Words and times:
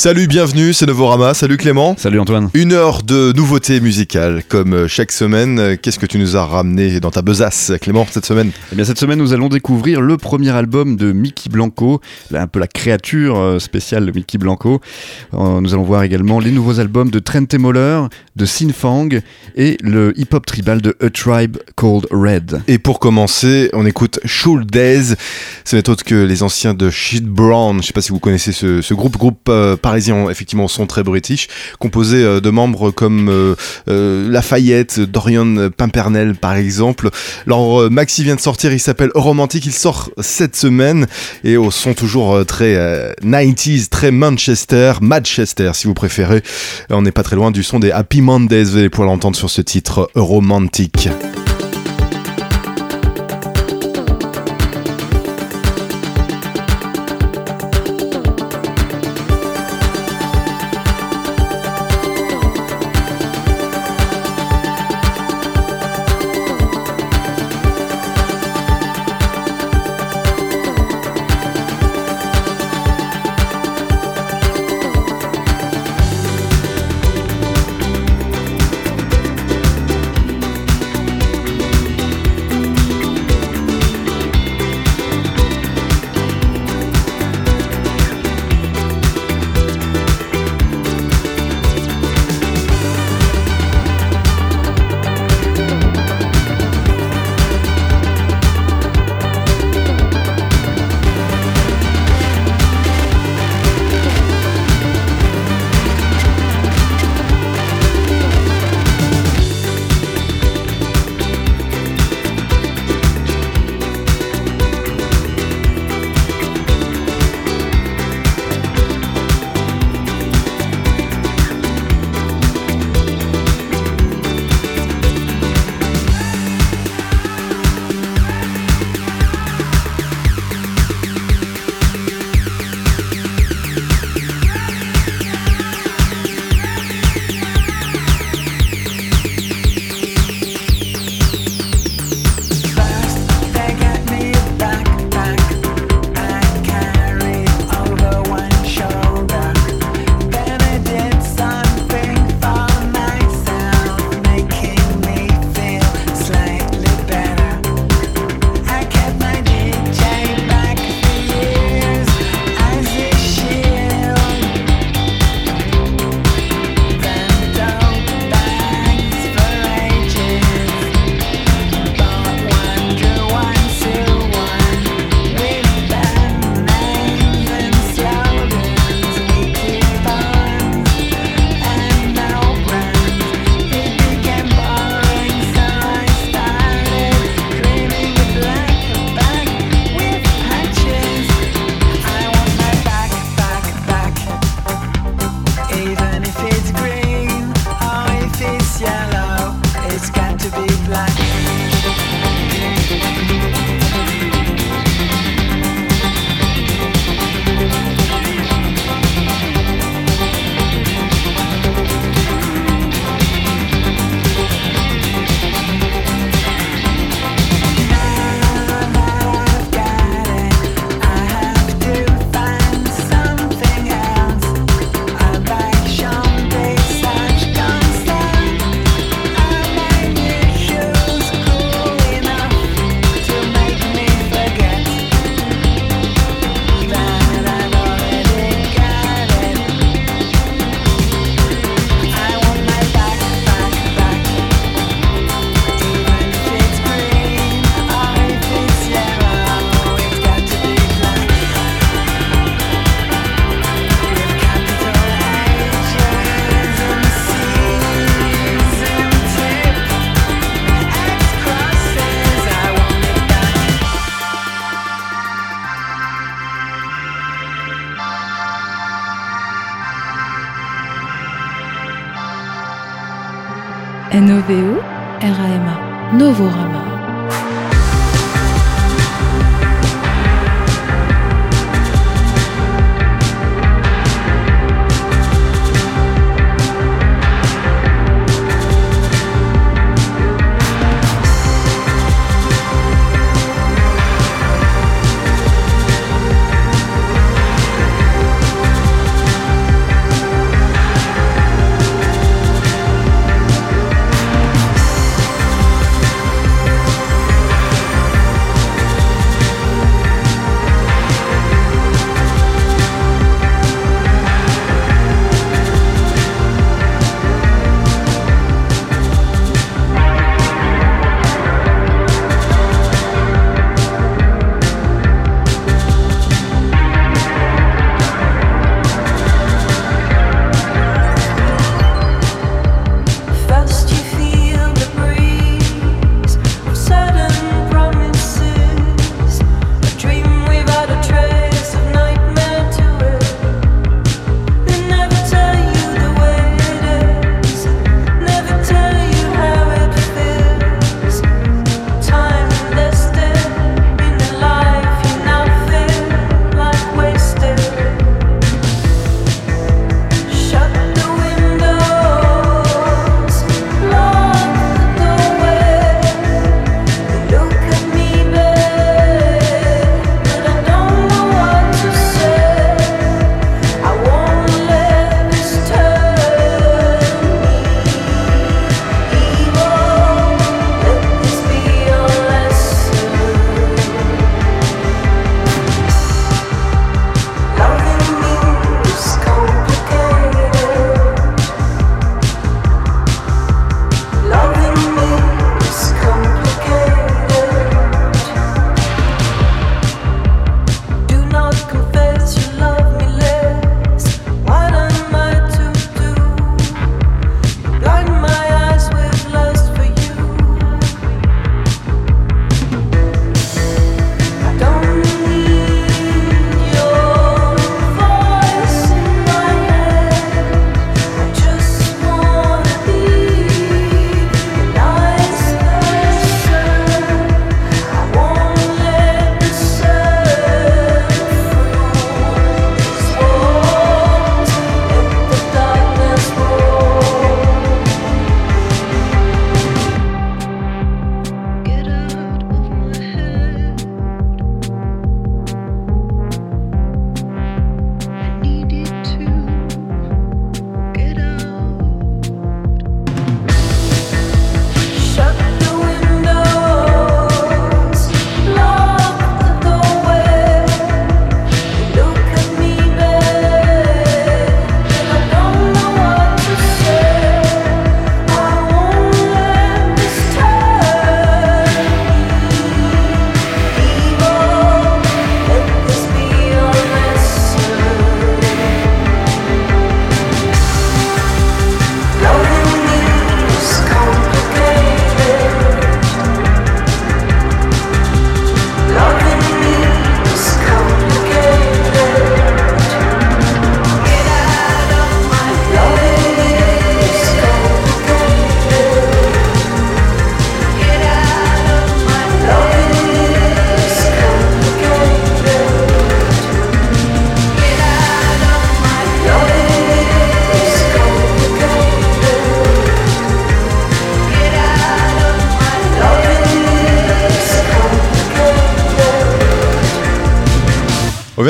Salut, 0.00 0.28
bienvenue, 0.28 0.72
c'est 0.72 0.86
Novorama. 0.86 1.34
Salut 1.34 1.58
Clément. 1.58 1.94
Salut 1.98 2.18
Antoine. 2.20 2.48
Une 2.54 2.72
heure 2.72 3.02
de 3.02 3.34
nouveautés 3.36 3.82
musicales, 3.82 4.42
comme 4.48 4.72
euh, 4.72 4.88
chaque 4.88 5.12
semaine. 5.12 5.76
Qu'est-ce 5.76 5.98
que 5.98 6.06
tu 6.06 6.18
nous 6.18 6.38
as 6.38 6.46
ramené 6.46 7.00
dans 7.00 7.10
ta 7.10 7.20
besace, 7.20 7.72
Clément, 7.82 8.06
cette 8.10 8.24
semaine? 8.24 8.50
Eh 8.72 8.76
bien, 8.76 8.86
cette 8.86 8.98
semaine, 8.98 9.18
nous 9.18 9.34
allons 9.34 9.50
découvrir 9.50 10.00
le 10.00 10.16
premier 10.16 10.48
album 10.52 10.96
de 10.96 11.12
Mickey 11.12 11.50
Blanco, 11.50 12.00
un 12.32 12.46
peu 12.46 12.60
la 12.60 12.66
créature 12.66 13.38
euh, 13.38 13.58
spéciale 13.58 14.06
de 14.06 14.12
Mickey 14.12 14.38
Blanco. 14.38 14.80
Euh, 15.34 15.60
nous 15.60 15.74
allons 15.74 15.82
voir 15.82 16.02
également 16.02 16.40
les 16.40 16.50
nouveaux 16.50 16.80
albums 16.80 17.10
de 17.10 17.18
Trent 17.18 17.58
Moller, 17.58 18.04
de 18.36 18.46
Sin 18.46 18.72
Fang 18.72 19.10
et 19.54 19.76
le 19.82 20.18
hip-hop 20.18 20.46
tribal 20.46 20.80
de 20.80 20.96
A 21.02 21.10
Tribe 21.10 21.58
Called 21.76 22.06
Red. 22.10 22.62
Et 22.68 22.78
pour 22.78 23.00
commencer, 23.00 23.68
on 23.74 23.84
écoute 23.84 24.18
Days. 24.72 25.14
Ce 25.66 25.76
n'est 25.76 25.90
autre 25.90 26.04
que 26.04 26.14
les 26.14 26.42
anciens 26.42 26.72
de 26.72 26.88
Shit 26.88 27.26
Brown. 27.26 27.74
Je 27.74 27.78
ne 27.80 27.82
sais 27.82 27.92
pas 27.92 28.00
si 28.00 28.12
vous 28.12 28.18
connaissez 28.18 28.52
ce, 28.52 28.94
groupe, 28.94 29.18
groupe 29.18 29.50
parisien, 29.90 30.30
effectivement, 30.30 30.68
son 30.68 30.86
très 30.86 31.02
british, 31.02 31.48
composé 31.80 32.22
euh, 32.22 32.40
de 32.40 32.48
membres 32.50 32.92
comme 32.92 33.28
euh, 33.28 33.56
euh, 33.88 34.30
Lafayette, 34.30 35.00
Dorian 35.00 35.68
Pimpernel 35.76 36.36
par 36.36 36.54
exemple. 36.54 37.10
Alors 37.48 37.90
Maxi 37.90 38.22
vient 38.22 38.36
de 38.36 38.40
sortir, 38.40 38.72
il 38.72 38.78
s'appelle 38.78 39.10
Romantique, 39.16 39.66
il 39.66 39.72
sort 39.72 40.10
cette 40.20 40.54
semaine 40.54 41.08
et 41.42 41.56
au 41.56 41.72
son 41.72 41.94
toujours 41.94 42.46
très 42.46 42.76
90s, 43.24 43.88
très 43.88 44.12
Manchester, 44.12 44.92
Manchester 45.00 45.72
si 45.74 45.88
vous 45.88 45.94
préférez. 45.94 46.44
On 46.90 47.02
n'est 47.02 47.10
pas 47.10 47.24
très 47.24 47.34
loin 47.34 47.50
du 47.50 47.64
son 47.64 47.80
des 47.80 47.90
Happy 47.90 48.20
Mondays, 48.20 48.62
vous 48.62 48.76
allez 48.76 48.90
pouvoir 48.90 49.08
l'entendre 49.08 49.34
sur 49.34 49.50
ce 49.50 49.60
titre 49.60 50.08
Romantique. 50.14 51.08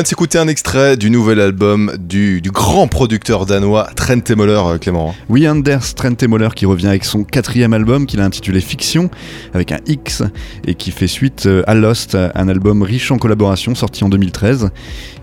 Vient 0.01 0.05
de 0.05 0.09
s'écouter 0.09 0.39
un 0.39 0.49
extrait 0.49 0.97
du 0.97 1.11
nouvel 1.11 1.41
album 1.41 1.93
du, 1.99 2.41
du 2.41 2.51
grand 2.51 2.89
producteur 2.89 3.45
danois 3.45 3.91
Trent 3.97 4.21
Temoller, 4.21 4.63
euh, 4.65 4.79
Clément. 4.79 5.15
Oui, 5.29 5.47
Anders 5.47 5.95
Trent 5.95 6.15
Temoller 6.15 6.49
qui 6.57 6.65
revient 6.65 6.87
avec 6.87 7.05
son 7.05 7.23
quatrième 7.23 7.75
album 7.75 8.07
qu'il 8.07 8.19
a 8.21 8.25
intitulé 8.25 8.63
Fiction, 8.63 9.11
avec 9.53 9.73
un 9.73 9.81
X, 9.87 10.23
et 10.67 10.75
qui 10.75 10.91
fait 10.91 11.07
suite 11.07 11.45
euh, 11.45 11.63
à 11.67 11.75
Lost, 11.75 12.15
un 12.15 12.49
album 12.49 12.83
riche 12.83 13.11
en 13.11 13.19
collaborations 13.19 13.75
sorti 13.75 14.03
en 14.03 14.09
2013. 14.09 14.71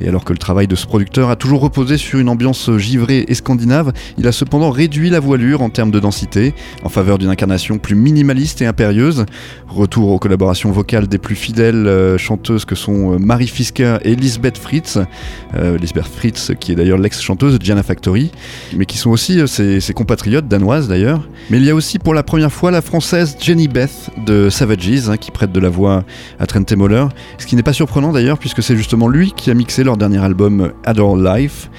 Et 0.01 0.07
alors 0.07 0.23
que 0.23 0.33
le 0.33 0.37
travail 0.37 0.67
de 0.67 0.75
ce 0.75 0.85
producteur 0.85 1.29
a 1.29 1.35
toujours 1.35 1.61
reposé 1.61 1.97
sur 1.97 2.19
une 2.19 2.29
ambiance 2.29 2.69
givrée 2.77 3.25
et 3.27 3.33
scandinave, 3.33 3.93
il 4.17 4.27
a 4.27 4.31
cependant 4.31 4.69
réduit 4.69 5.09
la 5.09 5.19
voilure 5.19 5.61
en 5.61 5.69
termes 5.69 5.91
de 5.91 5.99
densité, 5.99 6.53
en 6.83 6.89
faveur 6.89 7.17
d'une 7.17 7.29
incarnation 7.29 7.77
plus 7.77 7.95
minimaliste 7.95 8.61
et 8.61 8.65
impérieuse. 8.65 9.25
Retour 9.67 10.11
aux 10.11 10.19
collaborations 10.19 10.71
vocales 10.71 11.07
des 11.07 11.17
plus 11.17 11.35
fidèles 11.35 11.87
euh, 11.87 12.17
chanteuses 12.17 12.65
que 12.65 12.75
sont 12.75 13.13
euh, 13.13 13.17
Marie 13.17 13.47
Fisker 13.47 13.97
et 14.03 14.15
Lisbeth 14.15 14.57
Fritz. 14.57 14.99
Euh, 15.55 15.77
Lisbeth 15.77 16.07
Fritz, 16.07 16.51
qui 16.59 16.71
est 16.71 16.75
d'ailleurs 16.75 16.97
l'ex-chanteuse 16.97 17.57
de 17.57 17.63
Gianna 17.63 17.83
Factory, 17.83 18.31
mais 18.75 18.85
qui 18.85 18.97
sont 18.97 19.09
aussi 19.09 19.47
ses, 19.47 19.79
ses 19.79 19.93
compatriotes 19.93 20.47
danoises 20.47 20.87
d'ailleurs. 20.87 21.27
Mais 21.49 21.57
il 21.57 21.65
y 21.65 21.69
a 21.69 21.75
aussi 21.75 21.99
pour 21.99 22.13
la 22.13 22.23
première 22.23 22.51
fois 22.51 22.71
la 22.71 22.81
française 22.81 23.37
Jenny 23.39 23.67
Beth 23.67 24.09
de 24.25 24.49
Savages, 24.49 25.09
hein, 25.09 25.17
qui 25.17 25.31
prête 25.31 25.51
de 25.51 25.59
la 25.59 25.69
voix 25.69 26.03
à 26.39 26.45
Trent 26.45 26.63
Moller. 26.75 27.05
Ce 27.37 27.45
qui 27.45 27.55
n'est 27.55 27.63
pas 27.63 27.73
surprenant 27.73 28.11
d'ailleurs, 28.11 28.37
puisque 28.37 28.61
c'est 28.61 28.75
justement 28.75 29.07
lui 29.07 29.33
qui 29.35 29.49
a 29.51 29.53
mixé 29.53 29.83
leur 29.87 29.97
dernier 29.97 30.19
album 30.19 30.71
Adore 30.85 31.17
Life. 31.17 31.69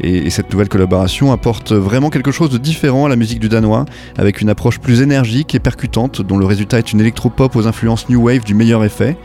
Et, 0.00 0.16
et 0.18 0.30
cette 0.30 0.50
nouvelle 0.52 0.68
collaboration 0.68 1.32
apporte 1.32 1.72
vraiment 1.72 2.08
quelque 2.08 2.30
chose 2.30 2.50
de 2.50 2.58
différent 2.58 3.04
à 3.04 3.08
la 3.08 3.16
musique 3.16 3.40
du 3.40 3.48
danois, 3.48 3.84
avec 4.16 4.40
une 4.40 4.48
approche 4.48 4.78
plus 4.78 5.02
énergique 5.02 5.54
et 5.54 5.58
percutante, 5.58 6.22
dont 6.22 6.38
le 6.38 6.46
résultat 6.46 6.78
est 6.78 6.92
une 6.92 7.00
électropop 7.00 7.56
aux 7.56 7.66
influences 7.66 8.08
new 8.08 8.22
wave 8.22 8.44
du 8.44 8.54
meilleur 8.54 8.84
effet. 8.84 9.16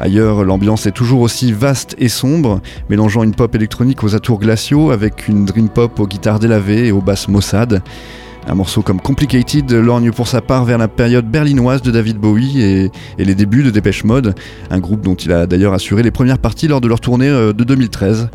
Ailleurs, 0.00 0.44
l'ambiance 0.44 0.86
est 0.86 0.92
toujours 0.92 1.20
aussi 1.20 1.52
vaste 1.52 1.94
et 1.98 2.08
sombre, 2.08 2.60
mélangeant 2.88 3.22
une 3.22 3.34
pop 3.34 3.54
électronique 3.54 4.02
aux 4.02 4.16
atours 4.16 4.40
glaciaux 4.40 4.90
avec 4.90 5.28
une 5.28 5.44
dream 5.44 5.68
pop 5.68 6.00
aux 6.00 6.06
guitares 6.06 6.40
délavées 6.40 6.88
et 6.88 6.92
aux 6.92 7.02
basses 7.02 7.28
maussades. 7.28 7.82
Un 8.46 8.54
morceau 8.54 8.82
comme 8.82 9.00
Complicated 9.00 9.70
lorgne 9.70 10.10
pour 10.12 10.26
sa 10.26 10.40
part 10.40 10.64
vers 10.64 10.78
la 10.78 10.88
période 10.88 11.30
berlinoise 11.30 11.82
de 11.82 11.90
David 11.90 12.16
Bowie 12.16 12.62
et, 12.62 12.90
les 13.18 13.34
débuts 13.34 13.62
de 13.62 13.70
Dépêche 13.70 14.04
Mode, 14.04 14.34
un 14.70 14.78
groupe 14.80 15.02
dont 15.02 15.14
il 15.14 15.30
a 15.32 15.46
d'ailleurs 15.46 15.72
assuré 15.72 16.02
les 16.02 16.10
premières 16.10 16.38
parties 16.38 16.66
lors 16.66 16.80
de 16.80 16.88
leur 16.88 17.00
tournée 17.00 17.28
euh, 17.28 17.52
de 17.52 17.64
2013. 17.64 18.28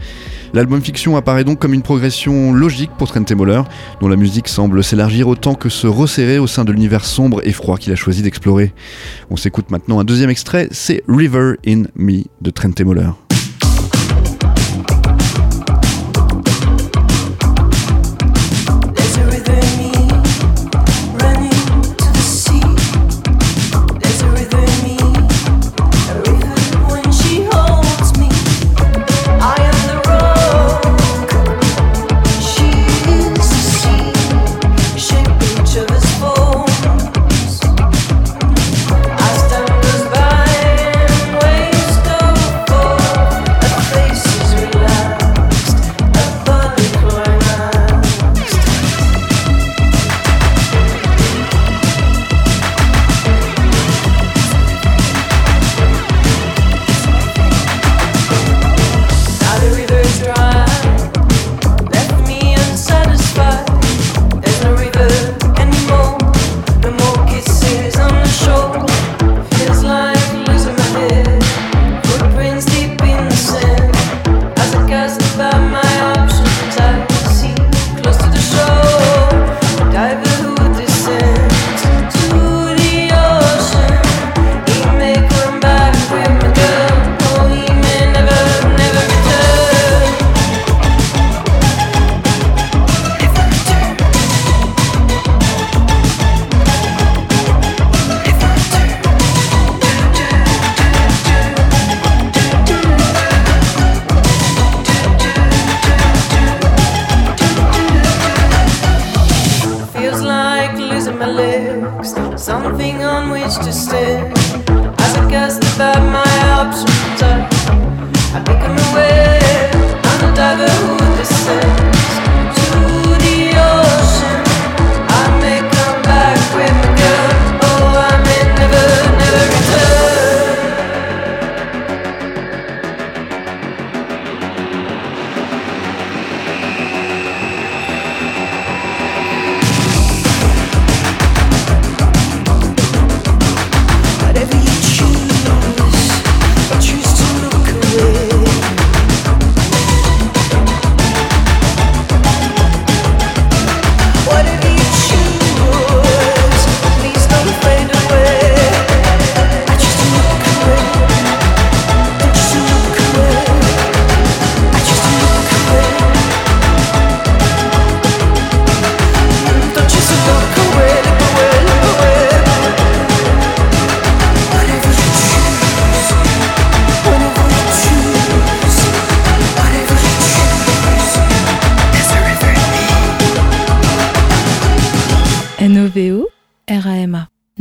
L'album 0.53 0.81
Fiction 0.81 1.17
apparaît 1.17 1.43
donc 1.43 1.59
comme 1.59 1.73
une 1.73 1.81
progression 1.81 2.53
logique 2.53 2.91
pour 2.97 3.09
Trent 3.09 3.25
Moller, 3.35 3.61
dont 3.99 4.07
la 4.07 4.15
musique 4.15 4.47
semble 4.47 4.83
s'élargir 4.83 5.27
autant 5.27 5.55
que 5.55 5.69
se 5.69 5.87
resserrer 5.87 6.39
au 6.39 6.47
sein 6.47 6.63
de 6.63 6.71
l'univers 6.71 7.03
sombre 7.03 7.41
et 7.43 7.51
froid 7.51 7.77
qu'il 7.77 7.91
a 7.91 7.95
choisi 7.95 8.21
d'explorer. 8.21 8.73
On 9.29 9.35
s'écoute 9.35 9.69
maintenant 9.71 9.99
un 9.99 10.05
deuxième 10.05 10.29
extrait, 10.29 10.69
c'est 10.71 11.03
River 11.09 11.55
in 11.67 11.83
Me 11.95 12.23
de 12.41 12.51
Trent 12.51 12.71
Moller. 12.85 13.24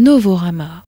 Novorama. 0.04 0.84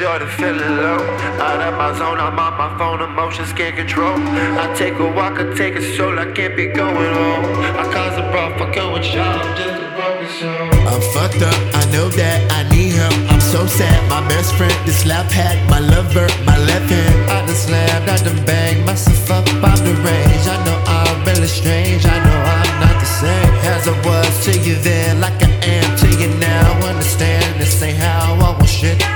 Feeling 0.00 0.78
low. 0.78 0.96
Out 1.44 1.60
of 1.60 1.76
my 1.76 1.92
zone, 1.92 2.16
I'm 2.16 2.38
on 2.38 2.56
my 2.56 2.72
phone, 2.78 3.02
emotions 3.02 3.52
can't 3.52 3.76
control. 3.76 4.16
I 4.16 4.72
take 4.74 4.94
a 4.94 5.04
walk, 5.04 5.38
I 5.38 5.52
take 5.52 5.76
a 5.76 5.82
I 6.18 6.32
can't 6.32 6.56
be 6.56 6.68
going 6.68 7.12
home. 7.12 7.44
I 7.76 7.84
cause 7.92 8.16
a 8.16 8.24
up 8.24 8.94
with 8.94 9.04
y'all, 9.12 9.28
I'm 9.28 9.52
just 9.60 9.76
a 9.76 9.92
broken 9.92 10.28
soul. 10.40 10.88
I'm 10.88 11.02
fucked 11.12 11.42
up, 11.44 11.60
I 11.76 11.84
know 11.92 12.08
that 12.16 12.40
I 12.50 12.64
need 12.72 12.96
help. 12.96 13.12
I'm 13.28 13.42
so 13.42 13.66
sad, 13.66 14.00
my 14.08 14.26
best 14.26 14.54
friend, 14.56 14.72
this 14.86 15.02
slap 15.02 15.30
hat, 15.30 15.60
my 15.68 15.80
lover, 15.80 16.28
my 16.48 16.56
left 16.56 16.88
hand. 16.88 17.30
I 17.30 17.44
done 17.44 17.54
slammed, 17.54 18.08
I 18.08 18.16
done 18.24 18.42
banged 18.46 18.86
myself 18.86 19.30
up 19.30 19.46
out 19.60 19.80
the 19.84 19.92
range. 20.00 20.44
I 20.48 20.56
know 20.64 20.80
I'm 20.86 21.24
really 21.28 21.46
strange, 21.46 22.06
I 22.06 22.16
know 22.24 22.38
I'm 22.56 22.72
not 22.80 22.96
the 23.04 23.10
same 23.20 23.52
as 23.68 23.86
I 23.86 23.92
was 24.08 24.44
to 24.46 24.52
you 24.64 24.76
then, 24.76 25.20
like 25.20 25.36
I 25.42 25.50
am 25.76 25.98
to 25.98 26.08
you 26.16 26.32
now. 26.40 26.88
Understand 26.88 27.60
this 27.60 27.82
ain't 27.82 27.98
how 27.98 28.32
I 28.32 28.38
want 28.40 28.66
shit 28.66 29.09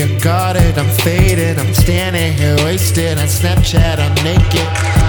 jaded, 0.00 0.10
you're 0.10 0.20
guarded, 0.20 0.78
I'm 0.78 0.88
faded, 1.00 1.58
I'm 1.58 1.72
standing 1.74 2.32
here 2.32 2.56
wasted 2.64 3.18
on 3.18 3.26
Snapchat, 3.26 3.98
I'm 3.98 4.14
naked. 4.24 4.66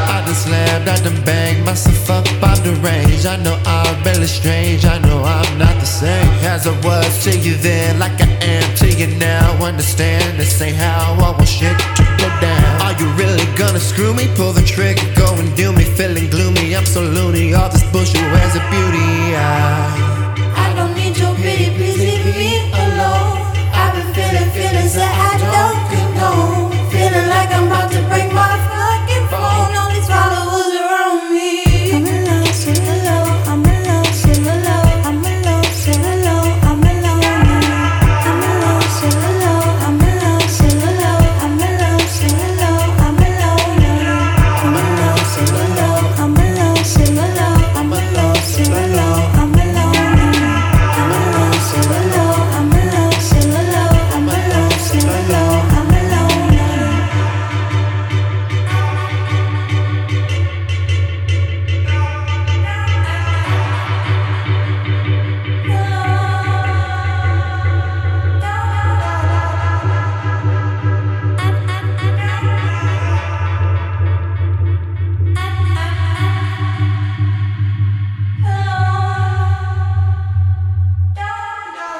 I 0.09 0.23
just 0.27 0.45
slammed, 0.45 0.87
I 0.87 0.95
done 1.01 1.23
banged 1.23 1.65
myself 1.65 2.09
up 2.09 2.25
the 2.63 2.73
range. 2.83 3.25
I 3.25 3.37
know 3.37 3.59
I'm 3.65 4.03
really 4.03 4.27
strange, 4.27 4.85
I 4.85 4.99
know 4.99 5.23
I'm 5.23 5.57
not 5.57 5.79
the 5.79 5.85
same 5.85 6.29
as 6.45 6.67
I 6.67 6.79
was 6.85 7.23
to 7.23 7.37
you 7.37 7.55
then, 7.55 7.99
like 7.99 8.19
I 8.21 8.27
am 8.41 8.75
to 8.77 8.87
you 8.87 9.07
now. 9.17 9.63
Understand 9.63 10.39
this 10.39 10.61
ain't 10.61 10.75
how 10.75 11.13
I 11.13 11.19
want 11.19 11.47
shit 11.47 11.77
to 11.95 12.03
go 12.19 12.29
down. 12.39 12.81
Are 12.81 12.93
you 12.99 13.07
really 13.13 13.45
gonna 13.57 13.79
screw 13.79 14.13
me? 14.13 14.27
Pull 14.35 14.53
the 14.53 14.61
trigger, 14.61 15.01
go 15.15 15.33
and 15.35 15.55
do 15.55 15.71
me, 15.73 15.83
feeling 15.83 16.29
gloomy. 16.29 16.75
I'm 16.75 16.85
so 16.85 17.01
loony, 17.01 17.53
all 17.53 17.69
this 17.69 17.83
bullshit 17.91 18.21
wears 18.21 18.55
a 18.55 18.63
beauty. 18.69 19.35
I 19.35 20.10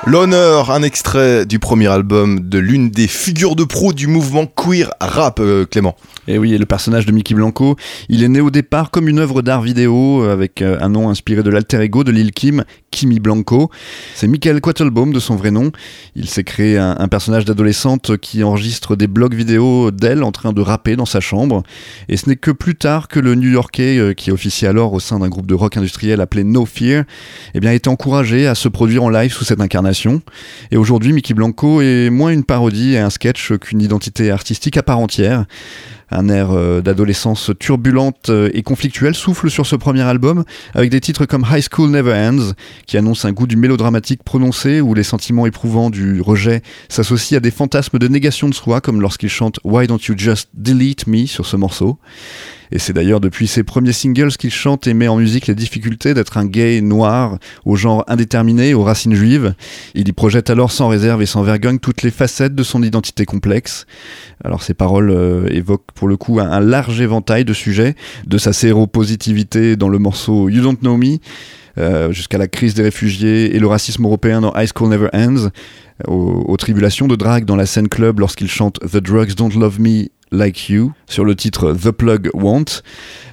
L'honneur, 0.08 0.72
un 0.72 0.82
extrait 0.82 1.46
du 1.46 1.60
premier 1.60 1.86
album 1.86 2.40
de 2.50 2.58
l'une 2.58 2.90
des 2.90 3.08
figures 3.08 3.56
de 3.56 3.64
proue 3.64 3.94
du 3.94 4.08
mouvement 4.08 4.48
queer 4.48 4.90
rap, 5.00 5.40
euh, 5.40 5.66
Clément. 5.66 5.96
Et 6.28 6.40
oui, 6.40 6.58
le 6.58 6.66
personnage 6.66 7.06
de 7.06 7.12
Mickey 7.12 7.36
Blanco, 7.36 7.76
il 8.10 8.24
est 8.24 8.28
né 8.28 8.42
au 8.42 8.50
départ 8.50 8.90
comme 8.90 9.08
une 9.08 9.20
œuvre 9.20 9.44
d'art 9.44 9.62
vidéo 9.62 10.24
euh, 10.24 10.34
avec 10.34 10.64
euh, 10.64 10.78
un 10.82 10.90
nom 10.90 11.10
inspiré 11.10 11.44
de 11.44 11.52
l'alter 11.52 11.82
ego 11.82 12.04
de 12.04 12.12
Lil 12.12 12.32
Kim, 12.32 12.64
Kimi 12.90 13.20
Blanco. 13.20 13.70
C'est 14.16 14.28
Michael 14.28 14.60
Quattelbaum 14.60 15.14
de 15.14 15.20
son 15.20 15.36
vrai 15.36 15.52
nom. 15.52 15.72
Il 16.16 16.28
s'est 16.30 16.44
créé 16.44 16.78
un, 16.78 17.08
personnage 17.08 17.46
d'adolescente 17.46 18.18
qui 18.18 18.44
enregistre 18.44 18.96
des 18.96 19.08
blogs 19.08 19.34
vidéo 19.34 19.92
d'elle 19.92 20.24
en 20.24 20.32
train 20.32 20.54
de 20.54 20.62
rapper 20.62 20.96
dans 20.96 21.06
sa 21.06 21.20
chambre. 21.20 21.64
Et 22.10 22.18
ce 22.18 22.30
n'est 22.30 22.36
que 22.36 22.52
plus 22.52 22.76
tard 22.76 23.08
que 23.08 23.20
le 23.20 23.36
New-Yorkais, 23.36 23.98
euh, 23.98 24.14
qui 24.14 24.32
officiait 24.32 24.68
alors 24.68 24.94
au 24.94 25.00
sein 25.00 25.20
d'un 25.20 25.30
groupe 25.30 25.48
de 25.48 25.56
rock 25.56 25.78
industriel 25.78 26.22
appelé 26.22 26.44
No 26.44 26.66
Fear, 26.66 27.06
eh 27.54 27.60
bien, 27.60 27.72
a 27.72 27.90
encouragé 27.90 28.48
à 28.48 28.56
se 28.56 28.68
produire 28.68 29.04
en 29.04 29.10
live 29.10 29.34
sous 29.34 29.46
cette 29.46 29.62
incarnation. 29.62 29.92
Et 30.72 30.78
aujourd'hui, 30.78 31.14
Mickey 31.14 31.34
Blanco 31.34 31.82
est 31.82 32.10
moins 32.10 32.32
une 32.32 32.44
parodie 32.44 32.94
et 32.94 33.00
un 33.00 33.10
sketch 33.10 33.54
qu'une 33.60 33.82
identité 33.82 34.32
artistique 34.32 34.78
à 34.78 34.84
part 34.84 35.00
entière. 35.00 35.46
Un 36.14 36.28
air 36.28 36.52
euh, 36.52 36.82
d'adolescence 36.82 37.52
turbulente 37.58 38.30
euh, 38.30 38.50
et 38.54 38.64
conflictuelle 38.64 39.16
souffle 39.16 39.50
sur 39.50 39.66
ce 39.66 39.78
premier 39.78 40.02
album, 40.02 40.44
avec 40.74 40.90
des 40.90 41.00
titres 41.00 41.26
comme 41.26 41.46
High 41.50 41.64
School 41.72 41.90
Never 41.90 42.14
Ends, 42.14 42.52
qui 42.86 42.98
annonce 42.98 43.24
un 43.24 43.32
goût 43.32 43.48
du 43.48 43.56
mélodramatique 43.56 44.22
prononcé, 44.24 44.82
où 44.82 44.94
les 44.94 45.04
sentiments 45.04 45.46
éprouvants 45.46 45.90
du 45.90 46.20
rejet 46.20 46.64
s'associent 46.90 47.38
à 47.38 47.40
des 47.40 47.52
fantasmes 47.52 47.98
de 47.98 48.10
négation 48.10 48.50
de 48.50 48.54
soi, 48.54 48.82
comme 48.82 49.00
lorsqu'il 49.00 49.30
chante 49.30 49.62
Why 49.64 49.88
Don't 49.88 50.00
You 50.10 50.16
Just 50.18 50.50
Delete 50.54 51.08
Me 51.08 51.26
sur 51.28 51.46
ce 51.46 51.56
morceau. 51.56 51.98
Et 52.72 52.80
c'est 52.80 52.94
d'ailleurs 52.94 53.20
depuis 53.20 53.48
ses 53.48 53.64
premiers 53.64 53.92
singles 53.92 54.32
qu'il 54.32 54.52
chante 54.52 54.88
et 54.88 54.94
met 54.94 55.08
en 55.08 55.18
musique 55.18 55.48
les 55.48 55.56
difficultés 55.56 56.14
d'être 56.14 56.38
un 56.38 56.46
gay 56.46 56.82
noir, 56.82 57.38
au 57.66 57.76
genre 57.76 58.04
indéterminé, 58.08 58.74
aux 58.74 58.84
racines 58.84 59.14
juives. 59.16 59.54
Il 59.94 60.08
y 60.08 60.12
projette 60.14 60.50
alors 60.50 60.72
sans 60.72 60.88
réserve 60.88 61.22
et 61.22 61.26
sans 61.26 61.44
vergogne 61.44 61.80
toutes 61.80 62.02
les 62.04 62.12
facettes 62.12 62.56
de 62.56 62.64
son 62.64 62.84
identité 62.84 63.26
complexe. 63.26 63.86
Alors 64.44 64.64
ses 64.64 64.74
paroles 64.74 65.10
euh, 65.10 65.48
évoquent 65.50 65.92
pour 65.96 66.08
le 66.08 66.18
coup 66.18 66.40
un, 66.40 66.60
large 66.60 67.02
éventail 67.02 67.46
de 67.46 67.54
sujets, 67.54 67.96
de 68.28 68.38
sa 68.38 68.54
séropositivité 68.54 69.76
dans 69.76 69.90
le 69.90 70.00
morceau 70.00 70.50
You 70.50 70.62
Don't 70.62 70.78
Know 70.78 70.98
Me, 70.98 71.18
euh, 71.78 72.12
jusqu'à 72.12 72.38
la 72.38 72.48
crise 72.48 72.74
des 72.74 72.84
réfugiés 72.84 73.56
et 73.56 73.60
le 73.60 73.68
racisme 73.68 74.06
européen 74.06 74.42
dans 74.42 74.54
High 74.56 74.70
School 74.76 74.90
Never 74.90 75.10
Ends, 75.14 75.50
aux, 76.08 76.56
tribulations 76.58 77.08
de 77.08 77.16
drague 77.16 77.46
dans 77.46 77.56
la 77.56 77.66
scène 77.66 77.88
club 77.88 78.20
lorsqu'il 78.20 78.50
chante 78.50 78.80
The 78.80 78.98
Drugs 78.98 79.36
Don't 79.36 79.58
Love 79.58 79.80
Me 79.80 80.08
Like 80.34 80.70
You 80.70 80.94
sur 81.08 81.26
le 81.26 81.36
titre 81.36 81.74
The 81.74 81.92
Plug 81.92 82.30
Want. 82.34 82.64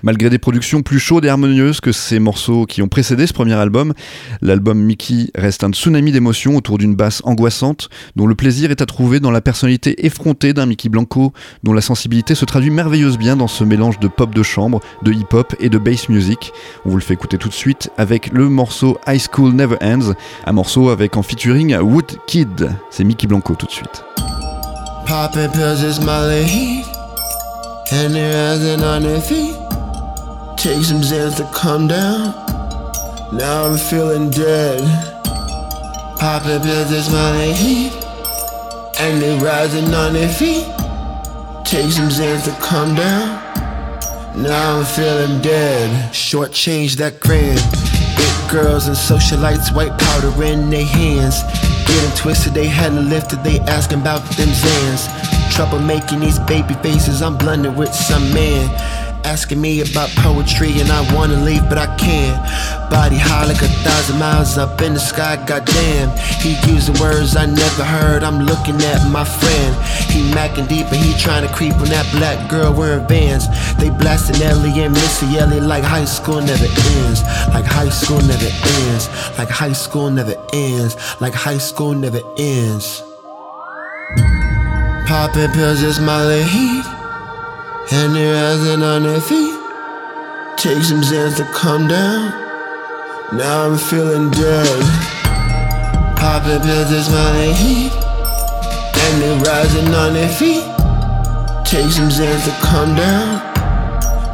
Malgré 0.02 0.30
des 0.30 0.38
productions 0.38 0.82
plus 0.82 0.98
chaudes 0.98 1.24
et 1.24 1.28
harmonieuses 1.28 1.80
que 1.80 1.92
ces 1.92 2.18
morceaux 2.18 2.66
qui 2.66 2.82
ont 2.82 2.88
précédé 2.88 3.28
ce 3.28 3.32
premier 3.32 3.54
album, 3.54 3.94
l'album 4.42 4.80
Mickey 4.80 5.30
reste 5.36 5.62
un 5.62 5.70
tsunami 5.70 6.10
d'émotions 6.10 6.56
autour 6.56 6.76
d'une 6.76 6.96
basse 6.96 7.22
angoissante 7.24 7.88
dont 8.16 8.26
le 8.26 8.34
plaisir 8.34 8.72
est 8.72 8.82
à 8.82 8.86
trouver 8.86 9.20
dans 9.20 9.30
la 9.30 9.40
personnalité 9.40 10.06
effrontée 10.06 10.52
d'un 10.52 10.66
Mickey 10.66 10.88
Blanco 10.88 11.32
dont 11.62 11.72
la 11.72 11.80
sensibilité 11.80 12.34
se 12.34 12.44
traduit 12.44 12.70
merveilleuse 12.70 13.16
bien 13.16 13.36
dans 13.36 13.48
ce 13.48 13.62
mélange 13.62 14.00
de 14.00 14.08
pop 14.08 14.34
de 14.34 14.42
chambre, 14.42 14.80
de 15.02 15.12
hip-hop 15.12 15.54
et 15.60 15.68
de 15.68 15.78
bass 15.78 16.08
music. 16.08 16.52
On 16.84 16.90
vous 16.90 16.96
le 16.96 17.02
fait 17.02 17.14
écouter 17.14 17.38
tout 17.38 17.48
de 17.48 17.54
suite 17.54 17.90
avec 17.96 18.32
le 18.32 18.48
morceau 18.48 18.98
High 19.06 19.22
School 19.32 19.52
Never 19.52 19.76
Ends, 19.80 20.14
un 20.46 20.52
morceau 20.52 20.88
avec 20.88 21.16
en 21.16 21.22
featuring 21.22 21.76
Wood 21.76 22.18
Kid. 22.26 22.57
C'est 22.90 23.04
Mickey 23.04 23.26
Blanco 23.26 23.54
tout 23.54 23.66
de 23.66 23.70
suite. 23.72 24.04
Popping 25.06 25.50
pills 25.52 25.82
is 25.82 26.00
my 26.00 26.26
lead. 26.26 26.84
And 27.92 28.14
their 28.14 28.32
hands 28.32 28.64
and 28.64 28.84
on 28.84 29.02
their 29.02 29.20
feet. 29.20 29.56
Take 30.56 30.84
some 30.84 31.00
Zans 31.00 31.36
to 31.36 31.44
calm 31.52 31.88
down. 31.88 32.34
Now 33.32 33.66
I'm 33.66 33.78
feeling 33.78 34.30
dead. 34.30 34.80
Popping 36.18 36.60
pills 36.60 36.92
is 36.92 37.10
my 37.10 37.36
lead. 37.36 38.08
and 39.00 39.22
they 39.22 39.38
rising 39.38 39.94
on 39.94 40.12
their 40.12 40.28
feet. 40.28 40.66
Take 41.64 41.90
some 41.92 42.08
Xans 42.08 42.44
to 42.44 42.52
calm 42.60 42.94
down. 42.94 43.42
Now 44.42 44.78
I'm 44.78 44.84
feeling 44.84 45.40
dead. 45.40 46.14
Short 46.14 46.52
change 46.52 46.96
that 46.96 47.20
grand. 47.20 47.60
It 47.60 48.50
girls 48.50 48.88
and 48.88 48.96
socialites, 48.96 49.74
white 49.74 49.96
powder 49.98 50.42
in 50.42 50.70
their 50.70 50.84
hands. 50.84 51.42
Getting 51.88 52.16
twisted, 52.16 52.52
they 52.52 52.66
hadn't 52.66 53.08
lifted, 53.08 53.42
they 53.42 53.60
asking 53.60 54.00
about 54.02 54.20
them 54.36 54.48
Zans. 54.48 55.08
Trouble 55.50 55.80
making 55.80 56.20
these 56.20 56.38
baby 56.40 56.74
faces, 56.74 57.22
I'm 57.22 57.36
blending 57.38 57.74
with 57.74 57.94
some 57.94 58.32
man. 58.32 58.68
Asking 59.24 59.60
me 59.60 59.80
about 59.80 60.08
poetry 60.16 60.80
and 60.80 60.90
I 60.90 61.02
wanna 61.14 61.36
leave, 61.44 61.68
but 61.68 61.78
I 61.78 61.86
can't. 61.96 62.38
Body 62.90 63.16
high 63.16 63.46
like 63.46 63.60
a 63.62 63.68
thousand 63.84 64.18
miles 64.18 64.56
up 64.56 64.80
in 64.80 64.94
the 64.94 65.00
sky, 65.00 65.36
goddamn. 65.46 66.10
He 66.40 66.56
using 66.72 66.98
words 66.98 67.36
I 67.36 67.46
never 67.46 67.84
heard, 67.84 68.22
I'm 68.22 68.40
looking 68.46 68.76
at 68.82 69.10
my 69.10 69.24
friend. 69.24 69.74
He 70.10 70.22
macking 70.32 70.68
deep 70.68 70.86
and 70.86 70.96
he 70.96 71.12
trying 71.20 71.46
to 71.46 71.52
creep 71.52 71.74
on 71.74 71.88
that 71.88 72.10
black 72.12 72.48
girl 72.48 72.72
wearing 72.72 73.06
vans. 73.06 73.46
They 73.76 73.90
blasting 73.90 74.40
Ellie 74.42 74.80
and 74.80 74.94
Missy 74.94 75.38
Elliott 75.38 75.64
like 75.64 75.84
high 75.84 76.06
school 76.06 76.40
never 76.40 76.66
ends. 76.66 77.22
Like 77.52 77.66
high 77.66 77.90
school 77.90 78.20
never 78.22 78.50
ends. 78.80 79.08
Like 79.38 79.50
high 79.50 79.72
school 79.72 80.10
never 80.10 80.36
ends. 80.52 80.96
Like 81.20 81.34
high 81.34 81.58
school 81.58 81.94
never 81.94 82.20
ends. 82.38 83.02
Popping 85.06 85.50
pills 85.52 85.80
just 85.80 86.00
my 86.00 86.42
heat. 86.42 86.97
And 87.90 88.14
they're 88.14 88.34
rising 88.34 88.82
on 88.82 89.02
their 89.04 89.20
feet. 89.20 89.58
Take 90.58 90.82
some 90.82 91.00
Xans 91.00 91.38
to 91.38 91.44
calm 91.52 91.88
down. 91.88 92.30
Now 93.32 93.64
I'm 93.64 93.78
feeling 93.78 94.30
dead. 94.30 94.80
Popping 96.18 96.60
pills 96.60 96.90
just 96.90 97.08
smiling 97.08 97.54
heat. 97.54 97.92
And 97.92 99.22
they're 99.22 99.40
rising 99.40 99.94
on 99.94 100.12
their 100.12 100.28
feet. 100.28 100.64
Take 101.64 101.90
some 101.90 102.10
Xans 102.10 102.44
to 102.44 102.52
calm 102.60 102.94
down. 102.94 103.40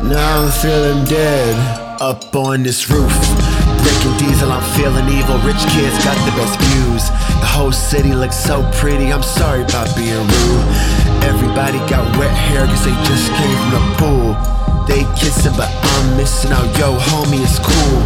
Now 0.09 0.43
I'm 0.43 0.51
feeling 0.51 1.05
dead. 1.05 1.55
Up 2.01 2.35
on 2.35 2.65
this 2.65 2.91
roof. 2.91 3.13
Breaking 3.85 4.17
diesel, 4.19 4.51
I'm 4.51 4.65
feeling 4.75 5.09
evil. 5.09 5.39
Rich 5.47 5.63
kids 5.71 6.05
got 6.05 6.19
the 6.27 6.35
best 6.35 6.59
views. 6.59 7.09
The 7.39 7.47
whole 7.47 7.71
city 7.71 8.15
looks 8.15 8.37
so 8.37 8.69
pretty. 8.75 9.13
I'm 9.13 9.23
sorry 9.23 9.63
about 9.63 9.95
being 9.95 10.27
rude. 10.27 11.04
Everybody 11.25 11.79
got 11.89 12.05
wet 12.19 12.31
hair 12.31 12.67
cause 12.67 12.85
they 12.85 12.97
just 13.09 13.33
came 13.33 13.57
from 13.57 13.71
the 13.73 13.85
pool. 13.97 14.29
They 14.87 15.09
kissing, 15.17 15.57
but 15.57 15.73
I'm 15.73 16.17
missing 16.17 16.53
out. 16.53 16.69
Yo, 16.77 16.93
homie, 17.09 17.41
it's 17.41 17.59
cool. 17.59 17.99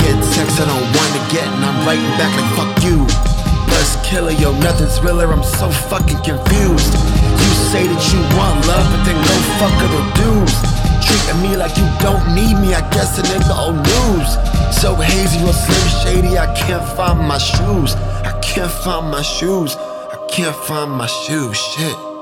Get 0.00 0.16
text 0.32 0.60
I 0.60 0.64
don't 0.64 0.88
wanna 0.96 1.22
get, 1.28 1.44
and 1.44 1.64
I'm 1.64 1.84
writing 1.84 2.08
back 2.16 2.32
like 2.32 2.50
fuck 2.56 2.72
you. 2.82 3.04
Buzz 3.68 3.96
killer, 4.04 4.32
yo, 4.32 4.52
nothing's 4.60 5.00
realer. 5.00 5.30
I'm 5.30 5.42
so 5.42 5.68
fucking 5.92 6.24
confused. 6.24 6.92
You 7.36 7.50
say 7.68 7.84
that 7.84 8.02
you 8.08 8.20
want 8.36 8.64
love, 8.64 8.86
but 8.88 9.02
then 9.04 9.18
no 9.20 9.36
fuck 9.60 9.76
other 9.84 10.04
dudes. 10.16 10.56
Treating 11.04 11.40
me 11.44 11.56
like 11.56 11.76
you 11.76 11.84
don't 12.00 12.24
need 12.34 12.56
me, 12.56 12.72
I 12.72 12.80
guess 12.90 13.18
it 13.18 13.28
ain't 13.28 13.44
the 13.44 13.54
old 13.54 13.76
news. 13.76 14.28
So 14.80 14.94
hazy, 14.96 15.38
real 15.44 15.52
slim 15.52 15.86
shady, 16.00 16.38
I 16.38 16.48
can't 16.54 16.86
find 16.96 17.20
my 17.20 17.38
shoes. 17.38 17.94
I 18.24 18.32
can't 18.40 18.70
find 18.70 19.10
my 19.10 19.22
shoes. 19.22 19.76
I 19.76 20.16
can't 20.30 20.56
find 20.56 20.90
my 20.92 21.06
shoes. 21.06 21.56
Shit. 21.56 22.13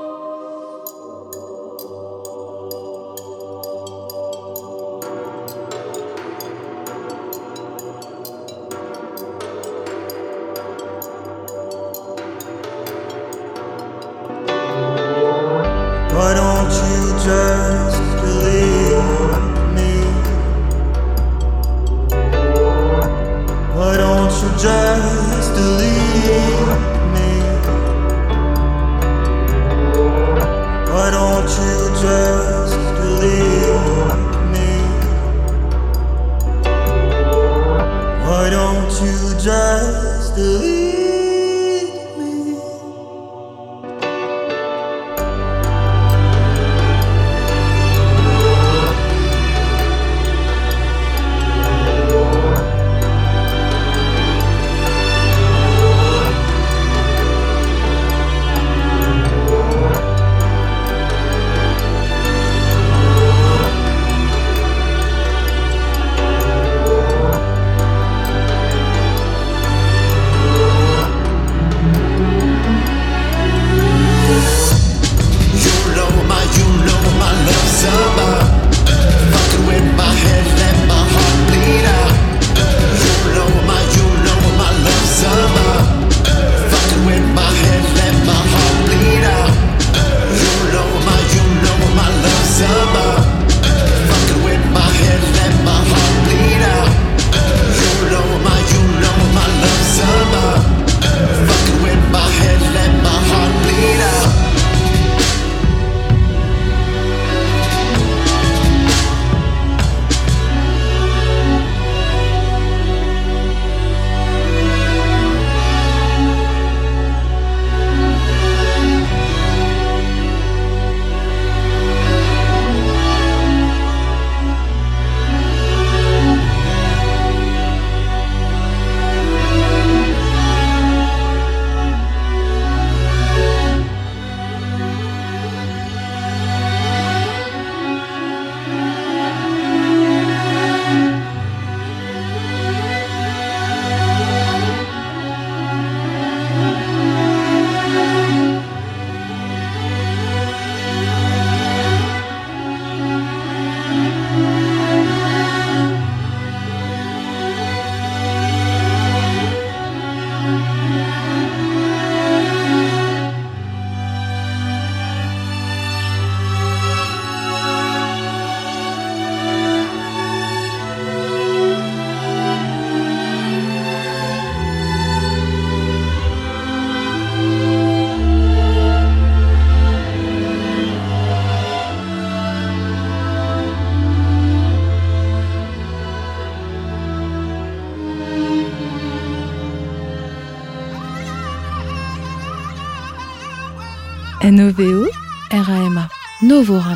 R-A-M-A. 196.53 196.92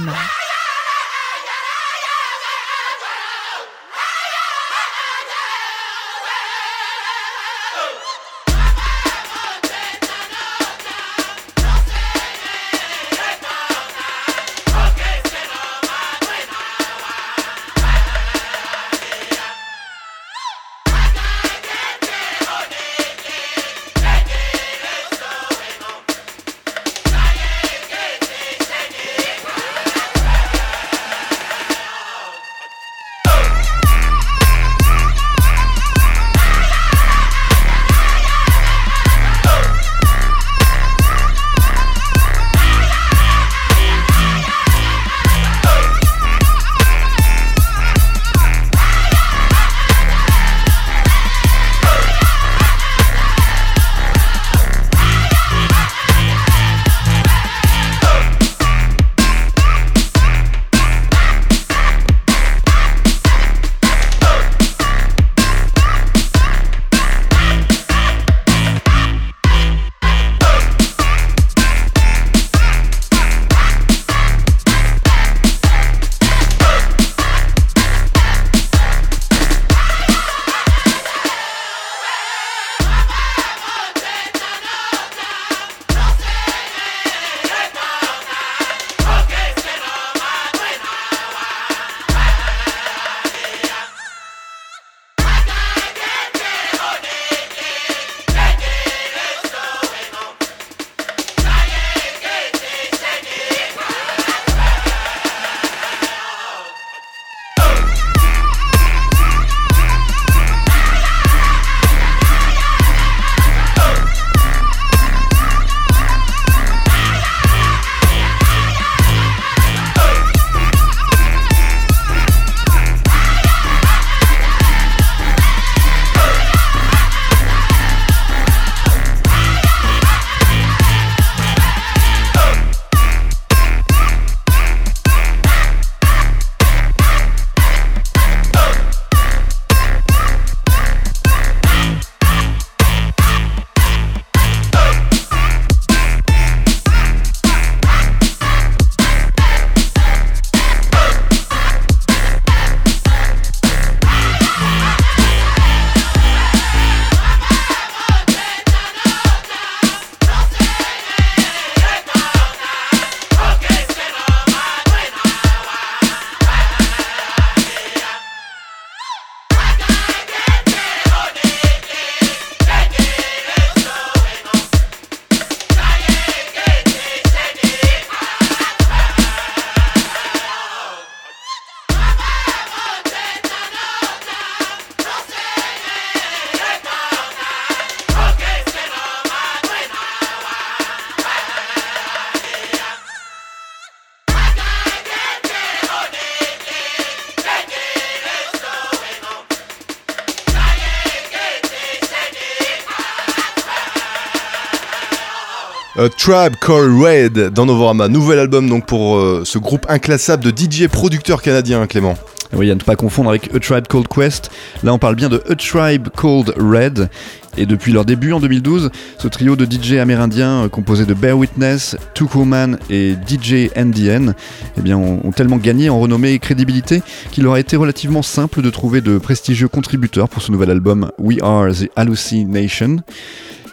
Tribe 206.27 206.57
Called 206.59 206.91
Red 206.91 207.53
dans 207.53 207.65
Novorama, 207.65 208.09
nouvel 208.09 208.39
album 208.39 208.67
donc 208.67 208.85
pour 208.85 209.15
euh, 209.15 209.43
ce 209.45 209.57
groupe 209.57 209.85
inclassable 209.87 210.43
de 210.43 210.49
DJ 210.49 210.89
producteurs 210.89 211.41
canadiens, 211.41 211.87
Clément. 211.87 212.17
Oui, 212.51 212.69
à 212.69 212.75
ne 212.75 212.81
pas 212.81 212.97
confondre 212.97 213.29
avec 213.29 213.49
A 213.55 213.59
Tribe 213.59 213.87
Called 213.87 214.09
Quest. 214.09 214.51
Là, 214.83 214.93
on 214.93 214.99
parle 214.99 215.15
bien 215.15 215.29
de 215.29 215.41
A 215.49 215.55
Tribe 215.55 216.09
Called 216.09 216.53
Red. 216.57 217.09
Et 217.55 217.65
depuis 217.65 217.93
leur 217.93 218.03
début 218.03 218.33
en 218.33 218.41
2012, 218.41 218.91
ce 219.17 219.27
trio 219.29 219.55
de 219.55 219.65
DJ 219.65 219.93
amérindiens 219.93 220.65
euh, 220.65 220.67
composé 220.67 221.05
de 221.05 221.13
Bear 221.13 221.37
Witness, 221.37 221.95
Tuco 222.13 222.43
Man 222.43 222.77
et 222.89 223.13
DJ 223.25 223.69
NDN 223.77 224.35
eh 224.77 224.81
bien, 224.81 224.97
ont, 224.97 225.21
ont 225.23 225.31
tellement 225.31 225.57
gagné 225.57 225.89
en 225.89 225.97
renommée 225.97 226.33
et 226.33 226.39
crédibilité 226.39 227.01
qu'il 227.31 227.45
leur 227.45 227.53
a 227.53 227.59
été 227.61 227.77
relativement 227.77 228.21
simple 228.21 228.61
de 228.61 228.69
trouver 228.69 228.99
de 228.99 229.17
prestigieux 229.17 229.69
contributeurs 229.69 230.27
pour 230.27 230.41
ce 230.41 230.51
nouvel 230.51 230.71
album 230.71 231.09
We 231.19 231.37
Are 231.41 231.71
the 231.71 231.89
Hallucination 231.95 232.97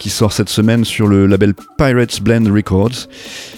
qui 0.05 0.11
sort 0.11 0.35
cette 0.35 0.51
semaine 0.51 0.85
sur 0.85 1.07
le 1.07 1.25
label 1.25 1.55
Pirates 1.79 2.21
Blend 2.21 2.53
Records. 2.53 3.09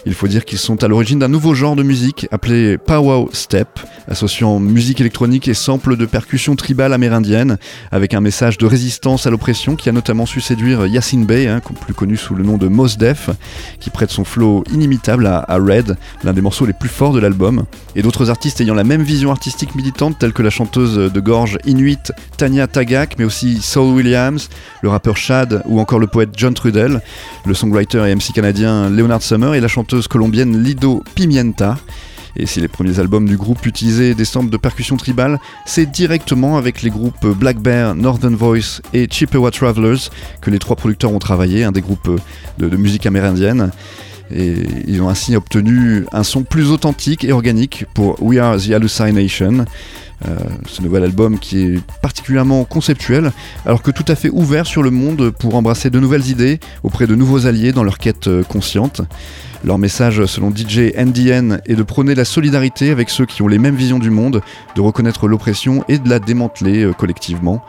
Il 0.06 0.14
faut 0.14 0.28
dire 0.28 0.44
qu'ils 0.44 0.59
sont 0.59 0.85
à 0.85 0.87
l'origine 0.87 1.18
d'un 1.18 1.26
nouveau 1.26 1.54
genre 1.54 1.74
de 1.74 1.82
musique 1.82 2.28
appelé 2.30 2.78
Powwow 2.78 3.28
Step, 3.32 3.80
associant 4.06 4.61
musique 4.61 5.00
électronique 5.00 5.48
et 5.48 5.54
samples 5.54 5.96
de 5.96 6.06
percussions 6.06 6.54
tribales 6.54 6.92
amérindiennes, 6.92 7.59
avec 7.90 8.14
un 8.14 8.20
message 8.20 8.59
de 8.59 8.66
résistance 8.66 9.26
à 9.26 9.30
l'oppression 9.30 9.74
qui 9.74 9.88
a 9.88 9.92
notamment 9.92 10.24
su 10.24 10.40
séduire 10.40 10.87
Yassine 10.87 11.26
Bey, 11.26 11.48
hein, 11.48 11.61
plus 11.80 11.94
connu 11.94 12.16
sous 12.16 12.37
le 12.37 12.44
nom 12.44 12.59
de 12.59 12.68
Mos 12.68 12.96
Def, 12.96 13.30
qui 13.80 13.90
prête 13.90 14.12
son 14.12 14.22
flow 14.22 14.62
inimitable 14.72 15.26
à, 15.26 15.44
Red, 15.56 15.96
l'un 16.22 16.32
des 16.32 16.42
morceaux 16.42 16.66
les 16.66 16.74
plus 16.74 16.88
forts 16.88 17.12
de 17.12 17.18
l'album, 17.18 17.64
et 17.96 18.02
d'autres 18.02 18.30
artistes 18.30 18.61
ayant 18.61 18.74
la 18.74 18.85
même 18.85 19.02
vision 19.02 19.32
artistique 19.32 19.74
militante, 19.74 20.20
tels 20.20 20.32
que 20.32 20.42
la 20.42 20.50
chanteuse 20.50 21.12
de 21.12 21.20
gorge 21.20 21.59
inuit 21.66 22.12
Tanya 22.37 22.68
Tagak, 22.68 23.16
mais 23.18 23.24
aussi 23.24 23.61
Saul 23.61 23.92
Williams, 23.96 24.48
le 24.82 24.90
rappeur 24.90 25.16
Chad 25.16 25.64
ou 25.66 25.80
encore 25.80 25.98
le 25.98 26.06
poète 26.06 26.36
John 26.37 26.55
Trudell, 26.55 27.01
le 27.44 27.55
songwriter 27.55 28.07
et 28.07 28.14
MC 28.14 28.33
canadien 28.35 28.90
Leonard 28.90 29.22
Summer 29.22 29.55
et 29.55 29.61
la 29.61 29.68
chanteuse 29.68 30.07
colombienne 30.07 30.62
Lido 30.62 31.03
Pimienta. 31.14 31.77
Et 32.37 32.44
si 32.44 32.61
les 32.61 32.68
premiers 32.68 33.01
albums 33.01 33.27
du 33.27 33.38
groupe 33.38 33.64
utilisaient 33.64 34.14
des 34.14 34.27
samples 34.27 34.51
de 34.51 34.59
percussion 34.59 34.96
tribale, 34.96 35.40
c'est 35.64 35.90
directement 35.90 36.59
avec 36.59 36.83
les 36.83 36.90
groupes 36.90 37.27
Black 37.27 37.59
Bear, 37.59 37.94
Northern 37.94 38.35
Voice 38.35 38.83
et 38.92 39.09
Chippewa 39.11 39.51
Travelers 39.51 40.11
que 40.42 40.51
les 40.51 40.59
trois 40.59 40.77
producteurs 40.77 41.12
ont 41.12 41.18
travaillé, 41.18 41.64
un 41.64 41.72
des 41.72 41.81
groupes 41.81 42.20
de 42.59 42.77
musique 42.77 43.07
amérindienne. 43.07 43.70
Et 44.34 44.54
ils 44.86 45.02
ont 45.02 45.08
ainsi 45.08 45.36
obtenu 45.36 46.04
un 46.12 46.22
son 46.22 46.42
plus 46.42 46.70
authentique 46.70 47.24
et 47.24 47.32
organique 47.32 47.84
pour 47.94 48.20
We 48.22 48.38
Are 48.38 48.56
the 48.56 48.70
Hallucination. 48.70 49.66
Euh, 50.26 50.34
ce 50.66 50.80
nouvel 50.80 51.04
album 51.04 51.38
qui 51.38 51.60
est 51.60 51.80
particulièrement 52.00 52.64
conceptuel, 52.64 53.32
alors 53.66 53.82
que 53.82 53.90
tout 53.90 54.04
à 54.08 54.14
fait 54.14 54.30
ouvert 54.30 54.66
sur 54.66 54.82
le 54.82 54.90
monde 54.90 55.28
pour 55.28 55.54
embrasser 55.56 55.90
de 55.90 56.00
nouvelles 56.00 56.28
idées 56.28 56.58
auprès 56.82 57.06
de 57.06 57.14
nouveaux 57.14 57.46
alliés 57.46 57.72
dans 57.72 57.84
leur 57.84 57.98
quête 57.98 58.26
euh, 58.26 58.42
consciente. 58.42 59.02
Leur 59.62 59.76
message, 59.76 60.24
selon 60.24 60.50
DJ 60.50 60.94
NDN, 60.96 61.60
est 61.66 61.74
de 61.74 61.82
prôner 61.82 62.14
la 62.14 62.24
solidarité 62.24 62.90
avec 62.90 63.10
ceux 63.10 63.26
qui 63.26 63.42
ont 63.42 63.48
les 63.48 63.58
mêmes 63.58 63.76
visions 63.76 63.98
du 63.98 64.08
monde, 64.08 64.40
de 64.74 64.80
reconnaître 64.80 65.28
l'oppression 65.28 65.84
et 65.86 65.98
de 65.98 66.08
la 66.08 66.18
démanteler 66.18 66.84
euh, 66.84 66.92
collectivement. 66.94 67.62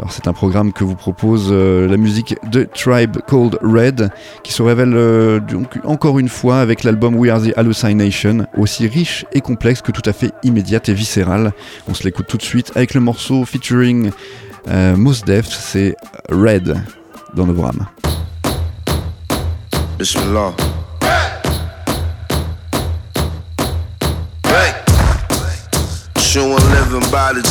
Alors 0.00 0.12
c'est 0.12 0.28
un 0.28 0.32
programme 0.32 0.72
que 0.72 0.82
vous 0.82 0.94
propose 0.94 1.48
euh, 1.50 1.86
la 1.86 1.98
musique 1.98 2.34
de 2.50 2.64
Tribe 2.64 3.18
Called 3.28 3.58
Red, 3.60 4.10
qui 4.42 4.50
se 4.50 4.62
révèle 4.62 4.94
euh, 4.94 5.40
donc 5.40 5.78
encore 5.84 6.18
une 6.18 6.30
fois 6.30 6.60
avec 6.60 6.84
l'album 6.84 7.16
We 7.16 7.30
Are 7.30 7.42
the 7.42 7.52
Hallucination, 7.54 8.46
aussi 8.56 8.86
riche 8.86 9.26
et 9.34 9.42
complexe 9.42 9.82
que 9.82 9.92
tout 9.92 10.00
à 10.06 10.14
fait 10.14 10.32
immédiate 10.42 10.88
et 10.88 10.94
viscérale. 10.94 11.52
On 11.86 11.92
se 11.92 12.04
l'écoute 12.04 12.28
tout 12.28 12.38
de 12.38 12.42
suite 12.42 12.72
avec 12.76 12.94
le 12.94 13.02
morceau 13.02 13.44
featuring 13.44 14.10
euh, 14.68 14.96
Mos 14.96 15.22
Def, 15.26 15.46
c'est 15.46 15.94
Red 16.30 16.82
dans 17.34 17.44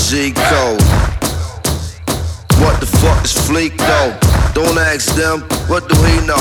G 0.09 0.33
code. 0.33 1.18
What 2.69 2.81
the 2.81 2.97
fuck 3.01 3.25
is 3.25 3.33
Fleek 3.33 3.75
though? 3.81 4.13
Don't 4.53 4.77
ask 4.77 5.15
them, 5.15 5.41
what 5.65 5.89
do 5.89 5.95
he 6.05 6.21
know? 6.21 6.37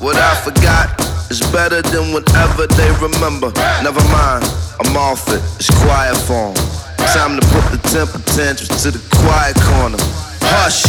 What 0.00 0.16
I 0.16 0.32
forgot 0.40 0.88
is 1.30 1.42
better 1.52 1.82
than 1.82 2.14
whatever 2.14 2.66
they 2.66 2.88
remember. 2.96 3.52
Never 3.84 4.00
mind, 4.08 4.48
I'm 4.80 4.96
off 4.96 5.28
it, 5.28 5.42
it's 5.60 5.68
quiet 5.84 6.16
form. 6.16 6.56
Time 7.12 7.36
to 7.38 7.44
put 7.52 7.68
the 7.68 7.80
temper 7.92 8.24
tantrums 8.32 8.72
to 8.84 8.90
the 8.90 9.04
quiet 9.20 9.54
corner. 9.68 10.00
Hush, 10.48 10.88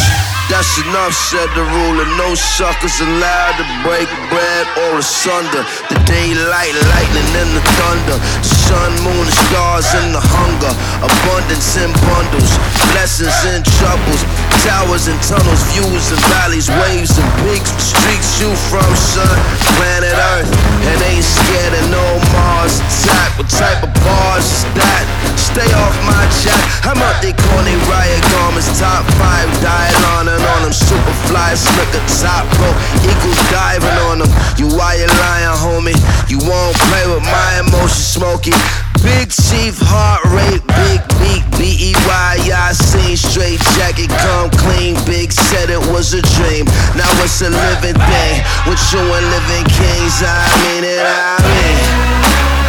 that's 0.52 0.76
enough, 0.84 1.16
said 1.16 1.48
the 1.56 1.64
ruler. 1.64 2.04
No 2.20 2.36
suckers 2.36 3.00
allowed 3.00 3.56
to 3.56 3.66
break 3.88 4.12
bread 4.28 4.68
or 4.84 5.00
asunder. 5.00 5.64
The 5.88 5.98
daylight, 6.04 6.76
lightning, 6.92 7.32
and 7.40 7.52
the 7.56 7.64
thunder. 7.80 8.20
Sun, 8.44 8.92
moon, 9.08 9.24
the 9.24 9.36
stars, 9.48 9.88
and 9.96 10.12
the 10.12 10.20
hunger. 10.20 10.74
Abundance 11.00 11.80
in 11.80 11.88
bundles, 12.04 12.52
blessings 12.92 13.40
and 13.48 13.64
troubles. 13.80 14.22
Towers 14.68 15.08
and 15.08 15.18
tunnels, 15.24 15.64
views 15.72 16.12
and 16.12 16.22
valleys, 16.28 16.68
waves 16.84 17.16
and 17.16 17.32
peaks. 17.48 17.72
Streets 17.80 18.44
you 18.44 18.52
from, 18.68 18.92
son. 19.00 19.38
Planet 19.80 20.14
Earth, 20.36 20.52
and 20.84 21.00
ain't 21.16 21.24
scared 21.24 21.74
of 21.80 21.86
no 21.96 22.06
Mars 22.36 22.84
attack. 22.84 23.40
What 23.40 23.50
type 23.50 23.82
of 23.88 23.92
bars 24.04 24.46
is 24.46 24.64
that? 24.76 25.04
Stay 25.40 25.72
off 25.80 25.96
my 26.04 26.24
jack. 26.44 26.64
I'm 26.86 27.00
out 27.00 27.18
they 27.24 27.34
corny 27.34 27.76
riot 27.88 28.22
garments, 28.36 28.70
top 28.80 29.04
five, 29.16 29.48
dial 29.64 30.06
on 30.20 30.28
and 30.28 30.41
on 30.56 30.64
them. 30.64 30.74
Super 30.74 31.16
fly, 31.28 31.54
slicker, 31.56 32.04
top 32.22 32.48
pro, 32.58 32.70
equal 33.06 33.36
diving 33.52 33.98
on 34.10 34.20
them. 34.20 34.32
You 34.58 34.68
why 34.76 34.96
you 34.98 35.08
lying, 35.22 35.58
homie? 35.62 35.98
You 36.30 36.40
won't 36.44 36.78
play 36.90 37.06
with 37.08 37.24
my 37.24 37.62
emotions, 37.62 38.08
smoky. 38.08 38.54
Big 39.02 39.34
chief, 39.34 39.82
heart 39.82 40.22
rate, 40.30 40.62
big 40.78 41.02
beat, 41.18 41.42
B 41.58 41.74
E 41.90 41.92
Y. 42.06 42.34
I 42.54 42.72
seen 42.74 43.18
straight 43.18 43.60
jacket, 43.74 44.14
come 44.22 44.54
clean. 44.54 44.94
Big 45.10 45.34
said 45.34 45.70
it 45.74 45.82
was 45.90 46.14
a 46.14 46.22
dream. 46.38 46.66
Now 46.94 47.10
it's 47.26 47.42
a 47.42 47.50
living 47.50 47.98
thing. 47.98 48.36
With 48.70 48.82
you 48.94 49.02
and 49.02 49.26
living 49.34 49.66
kings, 49.74 50.22
I 50.22 50.38
mean 50.62 50.86
it, 50.86 51.02
I 51.02 51.42
mean. 51.42 51.78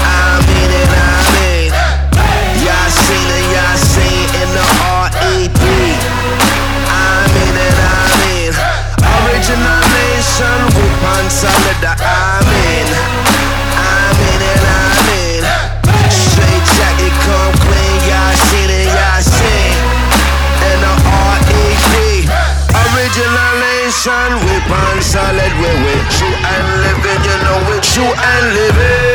I 0.00 0.40
mean 0.48 0.70
it, 0.72 0.88
I 0.88 1.20
mean. 1.36 1.70
Yasin 2.64 3.28
and 3.28 3.46
Yasin 3.52 3.72
in 3.72 3.81
nation, 10.42 10.62
Wupan 10.74 11.30
solid, 11.30 11.84
I 11.86 12.42
mean. 12.50 12.88
I 13.78 14.02
mean 14.18 14.42
it, 14.42 14.62
I 14.62 14.90
mean. 15.08 15.44
Straight 16.10 16.66
jacket, 16.76 17.14
come 17.26 17.54
clean, 17.62 18.00
Yasin 18.10 18.70
and 18.70 18.90
Yasin 18.98 19.74
in 20.68 20.78
the 20.82 20.94
R.E.D. 21.30 21.94
Original 22.82 23.52
nation, 23.62 24.30
Wupan 24.42 24.96
solid, 25.02 25.52
we 25.60 25.70
with 25.86 26.10
you 26.18 26.30
and 26.52 26.66
living, 26.82 27.22
you 27.22 27.36
know 27.46 27.58
with 27.70 27.86
you 27.96 28.06
and 28.06 28.44
living. 28.54 29.11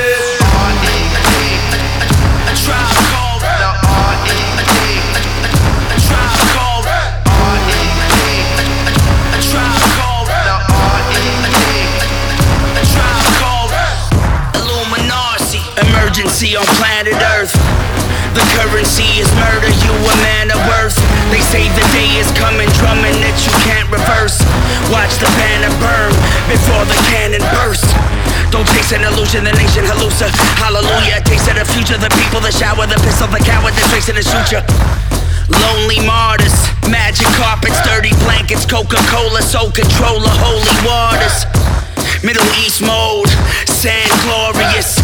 Emergency 16.37 16.55
on 16.57 16.65
planet 16.77 17.17
Earth. 17.33 17.53
The 18.37 18.45
currency 18.53 19.09
is 19.17 19.29
murder, 19.41 19.73
you 19.81 19.89
a 19.89 20.15
man 20.21 20.53
of 20.53 20.61
worth. 20.69 20.93
They 21.33 21.41
say 21.41 21.65
the 21.73 21.85
day 21.89 22.21
is 22.21 22.29
coming, 22.37 22.69
drumming 22.77 23.17
that 23.25 23.33
you 23.41 23.53
can't 23.65 23.89
reverse. 23.89 24.37
Watch 24.93 25.17
the 25.17 25.25
banner 25.33 25.73
burn 25.81 26.13
before 26.45 26.85
the 26.85 26.97
cannon 27.09 27.41
burst. 27.57 27.89
Don't 28.53 28.67
chase 28.69 28.93
an 28.93 29.01
illusion, 29.01 29.49
the 29.49 29.53
nation 29.57 29.85
hallucina. 29.89 30.29
Hallelujah, 30.61 31.25
taste 31.25 31.49
of 31.49 31.57
the 31.57 31.65
future, 31.73 31.97
the 31.97 32.13
people, 32.21 32.37
the 32.37 32.53
shower, 32.53 32.85
the 32.85 32.99
pistol, 33.01 33.25
the 33.33 33.41
coward, 33.41 33.73
the 33.73 33.81
tracing 33.89 34.21
the 34.21 34.21
suture. 34.21 34.61
Lonely 35.49 36.05
martyrs, 36.05 36.53
magic 36.85 37.27
carpets, 37.33 37.81
dirty 37.81 38.13
blankets, 38.21 38.65
Coca-Cola, 38.65 39.41
soul 39.41 39.73
controller, 39.73 40.29
holy 40.37 40.75
waters. 40.85 41.49
Middle 42.23 42.49
East 42.65 42.81
mode, 42.81 43.29
sand 43.69 44.09
glorious, 44.25 44.97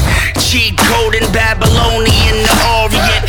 cheat 0.49 0.75
code 0.89 1.13
in 1.13 1.25
Babylonian 1.31 2.41
the 2.41 2.55
Orient. 2.81 3.27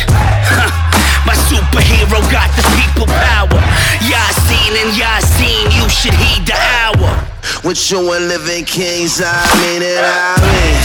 My 1.25 1.37
superhero 1.45 2.17
got 2.33 2.49
the 2.57 2.65
people 2.73 3.05
power. 3.05 3.61
Yasin 4.01 4.73
and 4.81 4.91
Yasin, 4.97 5.69
you 5.69 5.87
should 5.89 6.13
heed 6.17 6.47
the 6.47 6.57
hour. 6.81 7.13
With 7.63 7.77
you 7.91 8.01
and 8.13 8.27
living 8.27 8.65
kings, 8.65 9.21
I 9.23 9.45
mean 9.61 9.81
it, 9.85 10.01
I 10.01 10.33
mean. 10.41 10.81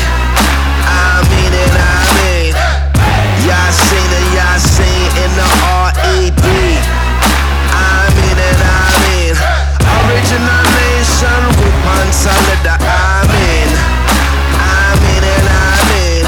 I 0.84 1.24
mean 1.32 1.52
it, 1.56 1.72
I 1.72 2.04
mean. 2.20 2.52
Yasin 3.48 4.10
and 4.12 4.28
Yasin 4.36 5.02
in 5.24 5.30
the 5.40 5.48
R.E.D. 5.88 6.44
I 7.72 8.12
mean 8.12 8.38
it, 8.38 8.60
I 8.60 8.86
mean. 9.08 9.34
Original 10.04 10.70
nation, 11.20 11.44
Wupan 11.60 12.08
solid, 12.12 12.64
I 12.64 13.28
mean. 13.28 13.70
I 14.56 14.96
mean 15.02 15.24
it, 15.24 15.46
I 15.48 15.76
mean. 15.90 16.24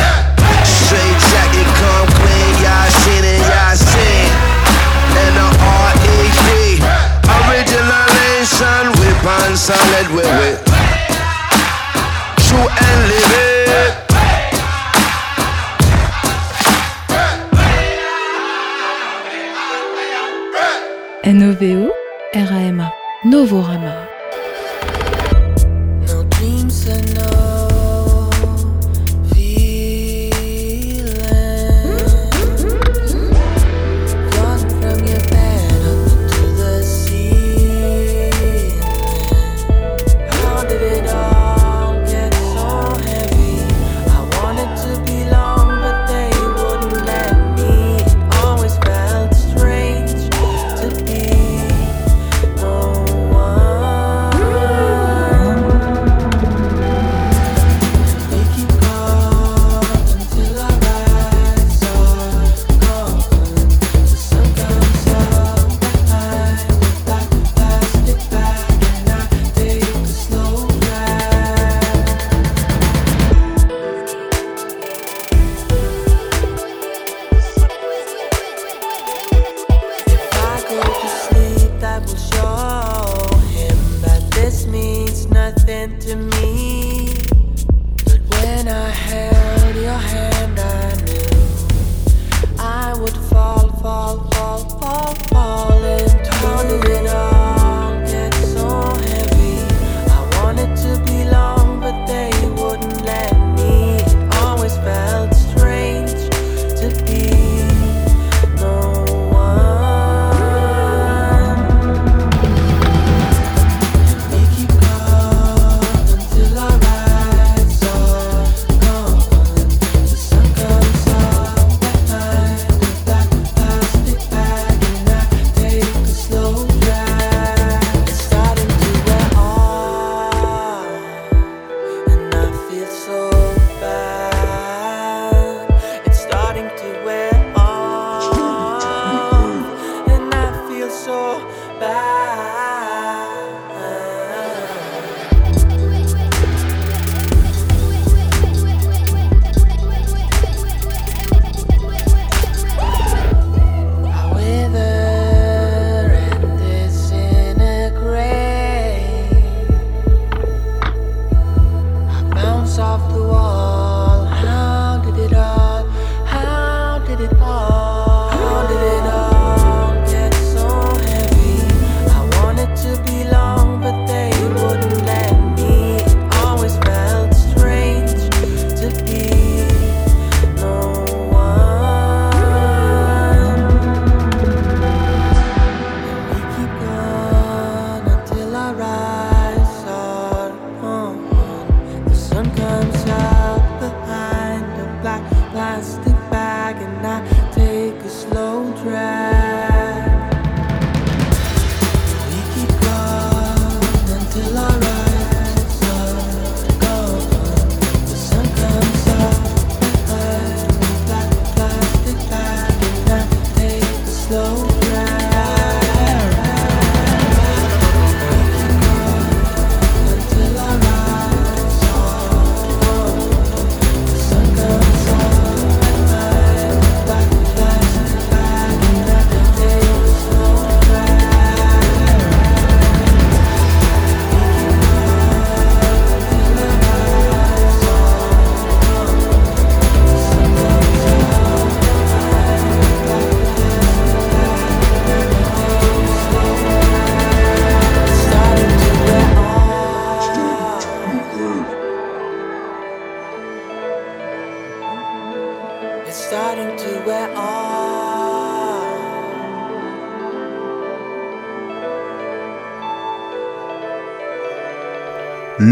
Straight 0.65 1.19
jacket, 1.33 1.69
come 1.81 2.09
clean, 2.21 2.55
Yasin 2.65 3.25
and 3.25 3.45
Yasin 3.53 4.31
in 5.23 5.33
the 5.39 5.49
R.E.D. 5.89 6.49
Original 7.41 8.07
nation, 8.21 8.85
solid. 9.57 10.07
True 12.45 12.69
and. 12.69 13.03
NOVO 21.25 21.89
RAMA 22.35 22.93
Novorama 23.25 24.12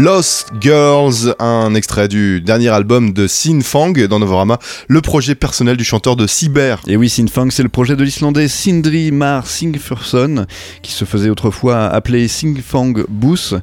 Lost 0.01 0.50
Girls, 0.61 1.33
un 1.39 1.73
extrait 1.73 2.07
du 2.07 2.39
dernier 2.39 2.69
album 2.69 3.13
de 3.13 3.25
Sin 3.25 3.61
Fang 3.61 3.93
dans 4.07 4.19
Novorama, 4.19 4.59
le 4.87 5.01
projet 5.01 5.33
personnel 5.33 5.75
du 5.75 5.83
chanteur 5.83 6.15
de 6.15 6.27
Cyber. 6.27 6.81
Et 6.85 6.97
oui, 6.97 7.09
Sinfang, 7.09 7.49
c'est 7.49 7.63
le 7.63 7.69
projet 7.69 7.95
de 7.95 8.03
l'Islandais 8.03 8.47
Sindri 8.47 9.11
Mar 9.11 9.47
Singfurson, 9.47 10.45
qui 10.83 10.91
se 10.91 11.03
faisait 11.03 11.31
autrefois 11.31 11.87
appeler 11.87 12.27
Singfang 12.27 12.93
Booth, 13.09 13.55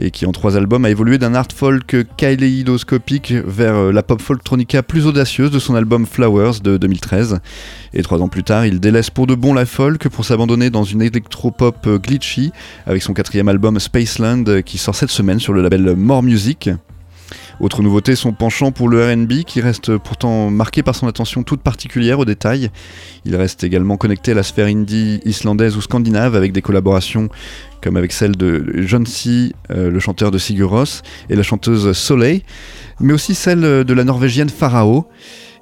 et 0.00 0.10
qui 0.10 0.26
en 0.26 0.32
trois 0.32 0.56
albums 0.56 0.84
a 0.84 0.90
évolué 0.90 1.18
d'un 1.18 1.34
art 1.34 1.46
folk 1.54 1.96
kaléidoscopique 2.16 3.32
vers 3.32 3.76
euh, 3.76 3.92
la 3.92 4.02
pop 4.02 4.20
folktronica 4.20 4.82
plus 4.82 5.06
audacieuse 5.06 5.52
de 5.52 5.60
son 5.60 5.76
album 5.76 6.04
Flowers 6.04 6.58
de 6.64 6.78
2013. 6.78 7.38
Et 7.94 8.02
trois 8.02 8.20
ans 8.22 8.28
plus 8.28 8.42
tard, 8.42 8.66
il 8.66 8.80
délaisse 8.80 9.10
pour 9.10 9.28
de 9.28 9.36
bon 9.36 9.54
la 9.54 9.66
folk 9.66 10.08
pour 10.08 10.24
s'abandonner 10.24 10.70
dans 10.70 10.84
une 10.84 11.02
électropop 11.02 11.86
euh, 11.86 11.98
glitchy 11.98 12.50
avec 12.86 13.02
son 13.02 13.14
quatrième 13.14 13.48
album 13.48 13.78
Spaceland 13.78 14.44
euh, 14.48 14.62
qui 14.62 14.78
sort 14.78 14.96
cette 14.96 15.10
semaine 15.10 15.38
sur 15.38 15.52
le 15.52 15.62
label 15.62 15.94
More 15.94 16.24
Music. 16.24 16.39
Autre 17.60 17.82
nouveauté, 17.82 18.16
son 18.16 18.32
penchant 18.32 18.72
pour 18.72 18.88
le 18.88 19.12
RB 19.12 19.44
qui 19.44 19.60
reste 19.60 19.98
pourtant 19.98 20.50
marqué 20.50 20.82
par 20.82 20.94
son 20.94 21.06
attention 21.06 21.42
toute 21.42 21.60
particulière 21.60 22.18
aux 22.18 22.24
détails. 22.24 22.70
Il 23.26 23.36
reste 23.36 23.64
également 23.64 23.96
connecté 23.96 24.32
à 24.32 24.34
la 24.34 24.42
sphère 24.42 24.66
indie 24.66 25.20
islandaise 25.24 25.76
ou 25.76 25.82
scandinave 25.82 26.34
avec 26.34 26.52
des 26.52 26.62
collaborations 26.62 27.28
comme 27.82 27.96
avec 27.96 28.12
celle 28.12 28.36
de 28.36 28.82
John 28.86 29.06
C., 29.06 29.52
euh, 29.70 29.90
le 29.90 30.00
chanteur 30.00 30.30
de 30.30 30.38
Sigur 30.38 30.84
et 31.28 31.36
la 31.36 31.42
chanteuse 31.42 31.92
Soleil, 31.92 32.42
mais 32.98 33.12
aussi 33.12 33.34
celle 33.34 33.60
de 33.60 33.94
la 33.94 34.04
norvégienne 34.04 34.50
Farao. 34.50 35.06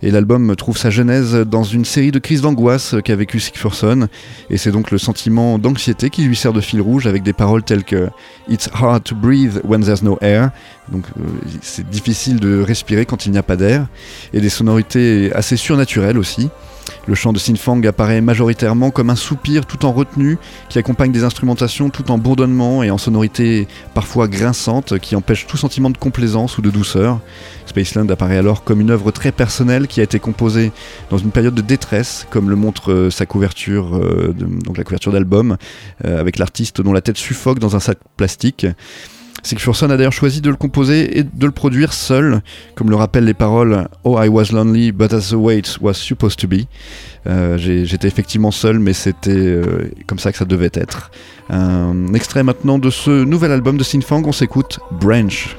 Et 0.03 0.13
l'album 0.13 0.55
trouve 0.55 0.79
sa 0.79 0.91
genèse 0.91 1.35
dans 1.35 1.65
une 1.65 1.85
série 1.85 2.13
de 2.13 2.21
crises 2.21 2.43
d'angoisse 2.43 2.95
qu'a 3.05 3.17
vécu 3.17 3.41
Sigfurson, 3.41 4.07
et 4.49 4.57
c'est 4.57 4.71
donc 4.71 4.93
le 4.93 4.99
sentiment 4.99 5.59
d'anxiété 5.59 6.09
qui 6.09 6.23
lui 6.23 6.37
sert 6.37 6.53
de 6.53 6.61
fil 6.61 6.81
rouge 6.81 7.09
avec 7.09 7.25
des 7.25 7.33
paroles 7.33 7.65
telles 7.65 7.83
que 7.83 8.09
It's 8.49 8.69
hard 8.73 9.03
to 9.05 9.17
breathe 9.17 9.61
when 9.65 9.83
there's 9.83 10.03
no 10.03 10.17
air, 10.21 10.51
donc 10.93 11.05
euh, 11.19 11.25
c'est 11.63 11.89
difficile 11.89 12.39
de 12.39 12.61
respirer 12.61 13.07
quand 13.07 13.27
il 13.27 13.33
n'y 13.33 13.39
a 13.39 13.43
pas 13.43 13.57
d'air, 13.57 13.89
et 14.33 14.41
des 14.41 14.49
sonorités 14.49 15.33
assez 15.35 15.57
surnaturelles 15.57 16.19
aussi. 16.19 16.49
Le 17.07 17.15
chant 17.15 17.33
de 17.33 17.39
Sinfang 17.39 17.83
apparaît 17.87 18.21
majoritairement 18.21 18.91
comme 18.91 19.11
un 19.11 19.17
soupir 19.17 19.67
tout 19.67 19.85
en 19.85 19.93
retenue 19.93 20.39
qui 20.69 20.79
accompagne 20.79 21.13
des 21.13 21.25
instrumentations 21.25 21.91
tout 21.91 22.11
en 22.11 22.19
bourdonnement 22.19 22.83
et 22.83 22.91
en 22.91 22.99
sonorités 22.99 23.67
parfois 23.95 24.29
grinçantes 24.29 24.99
qui 24.99 25.17
empêchent 25.17 25.47
tout 25.47 25.57
sentiment 25.57 25.91
de 25.91 25.99
complaisance 25.99 26.59
ou 26.59 26.63
de 26.63 26.71
douceur. 26.71 27.21
Spaceland 27.67 28.09
apparaît 28.09 28.39
alors 28.39 28.65
comme 28.65 28.81
une 28.81 28.91
œuvre 28.91 29.11
très 29.11 29.33
personnelle 29.33 29.87
qui 29.87 30.01
a 30.01 30.03
été 30.03 30.19
composée 30.19 30.73
dans 31.11 31.19
une 31.19 31.31
période 31.31 31.55
de 31.55 31.63
détresse, 31.63 32.27
comme 32.31 32.51
le 32.51 32.57
montre 32.57 32.93
euh, 32.93 33.11
sa 33.11 33.27
couverture, 33.27 33.97
euh, 33.97 34.35
donc 34.37 34.77
la 34.79 34.85
couverture 34.85 35.13
d'album, 35.13 35.57
euh, 36.05 36.21
avec 36.21 36.39
l'artiste 36.39 36.81
dont 36.81 36.93
la 36.93 37.01
tête 37.01 37.19
suffoque 37.19 37.59
dans 37.59 37.77
un 37.77 37.81
sac 37.81 37.99
plastique. 38.17 38.67
Sigfurson 39.43 39.91
a 39.91 39.97
d'ailleurs 39.97 40.13
choisi 40.13 40.41
de 40.41 40.51
le 40.51 40.57
composer 40.57 41.19
et 41.19 41.23
de 41.23 41.47
le 41.47 41.53
produire 41.53 41.93
seul, 41.93 42.43
comme 42.75 42.91
le 42.91 42.97
rappellent 42.97 43.25
les 43.25 43.35
paroles 43.35 43.89
Oh, 44.05 44.19
I 44.21 44.29
was 44.29 44.53
lonely, 44.53 44.93
but 44.93 45.09
that's 45.09 45.31
the 45.31 45.35
way 45.35 45.59
it 45.59 45.79
was 45.81 45.95
supposed 45.95 46.39
to 46.41 46.49
be. 46.49 46.67
Euh, 47.27 47.57
J'étais 47.59 48.09
effectivement 48.09 48.51
seul, 48.51 48.79
mais 48.79 48.93
c'était 48.93 49.31
euh, 49.31 49.91
comme 50.07 50.19
ça 50.19 50.33
que 50.33 50.39
ça 50.39 50.45
devait 50.45 50.71
être. 50.75 51.11
Un 51.51 52.13
extrait 52.15 52.43
maintenant 52.43 52.79
de 52.79 52.91
ce 52.91 53.25
nouvel 53.25 53.53
album 53.53 53.77
de 53.77 53.85
Sinfang, 53.85 54.23
on 54.27 54.33
s'écoute 54.33 54.81
Branch. 55.01 55.57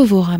R-A-M-A. 0.00 0.39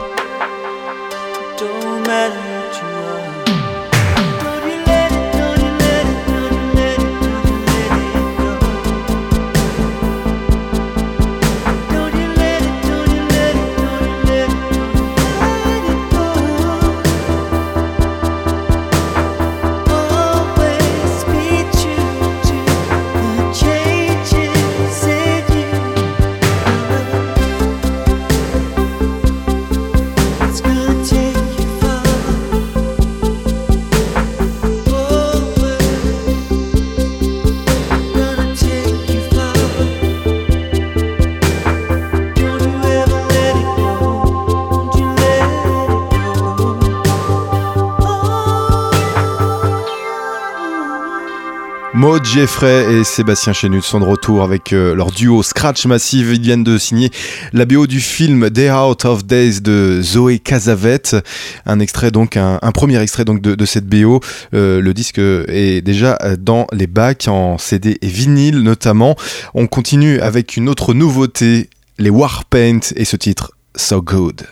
don't 1.60 2.08
matter 2.08 2.53
Jeffrey 52.22 52.94
et 52.94 53.04
Sébastien 53.04 53.54
Chénut 53.54 53.84
sont 53.84 54.00
de 54.00 54.06
retour 54.06 54.44
avec 54.44 54.74
euh, 54.74 54.94
leur 54.94 55.10
duo 55.12 55.42
Scratch 55.42 55.86
Massive. 55.86 56.34
Ils 56.34 56.42
viennent 56.42 56.64
de 56.64 56.78
signer 56.78 57.10
la 57.54 57.66
BO 57.66 57.88
du 57.88 58.00
film 58.00 58.50
Day 58.50 58.72
Out 58.72 59.06
of 59.06 59.26
Days 59.26 59.62
de 59.62 60.02
Zoé 60.02 60.40
Casavet. 60.40 61.02
Un 61.66 61.80
extrait 61.80 62.12
donc, 62.12 62.38
un, 62.38 62.60
premier 62.74 63.02
extrait 63.02 63.26
donc 63.26 63.42
de, 63.42 63.56
de 63.56 63.66
cette 63.66 63.88
BO. 63.88 64.20
Euh, 64.54 64.82
le 64.82 64.94
disque 64.94 65.18
est 65.20 65.82
déjà 65.82 66.18
euh, 66.24 66.36
dans 66.38 66.68
les 66.72 66.88
bacs 66.88 67.28
en 67.28 67.58
CD 67.58 67.98
et 68.02 68.08
vinyle 68.08 68.60
notamment. 68.60 69.16
On 69.54 69.68
continue 69.68 70.20
avec 70.20 70.58
une 70.58 70.70
autre 70.70 70.94
nouveauté, 70.94 71.70
les 71.98 72.10
Warpaint 72.10 72.80
et 72.96 73.06
ce 73.06 73.16
titre 73.16 73.54
So 73.76 74.02
Good. 74.02 74.46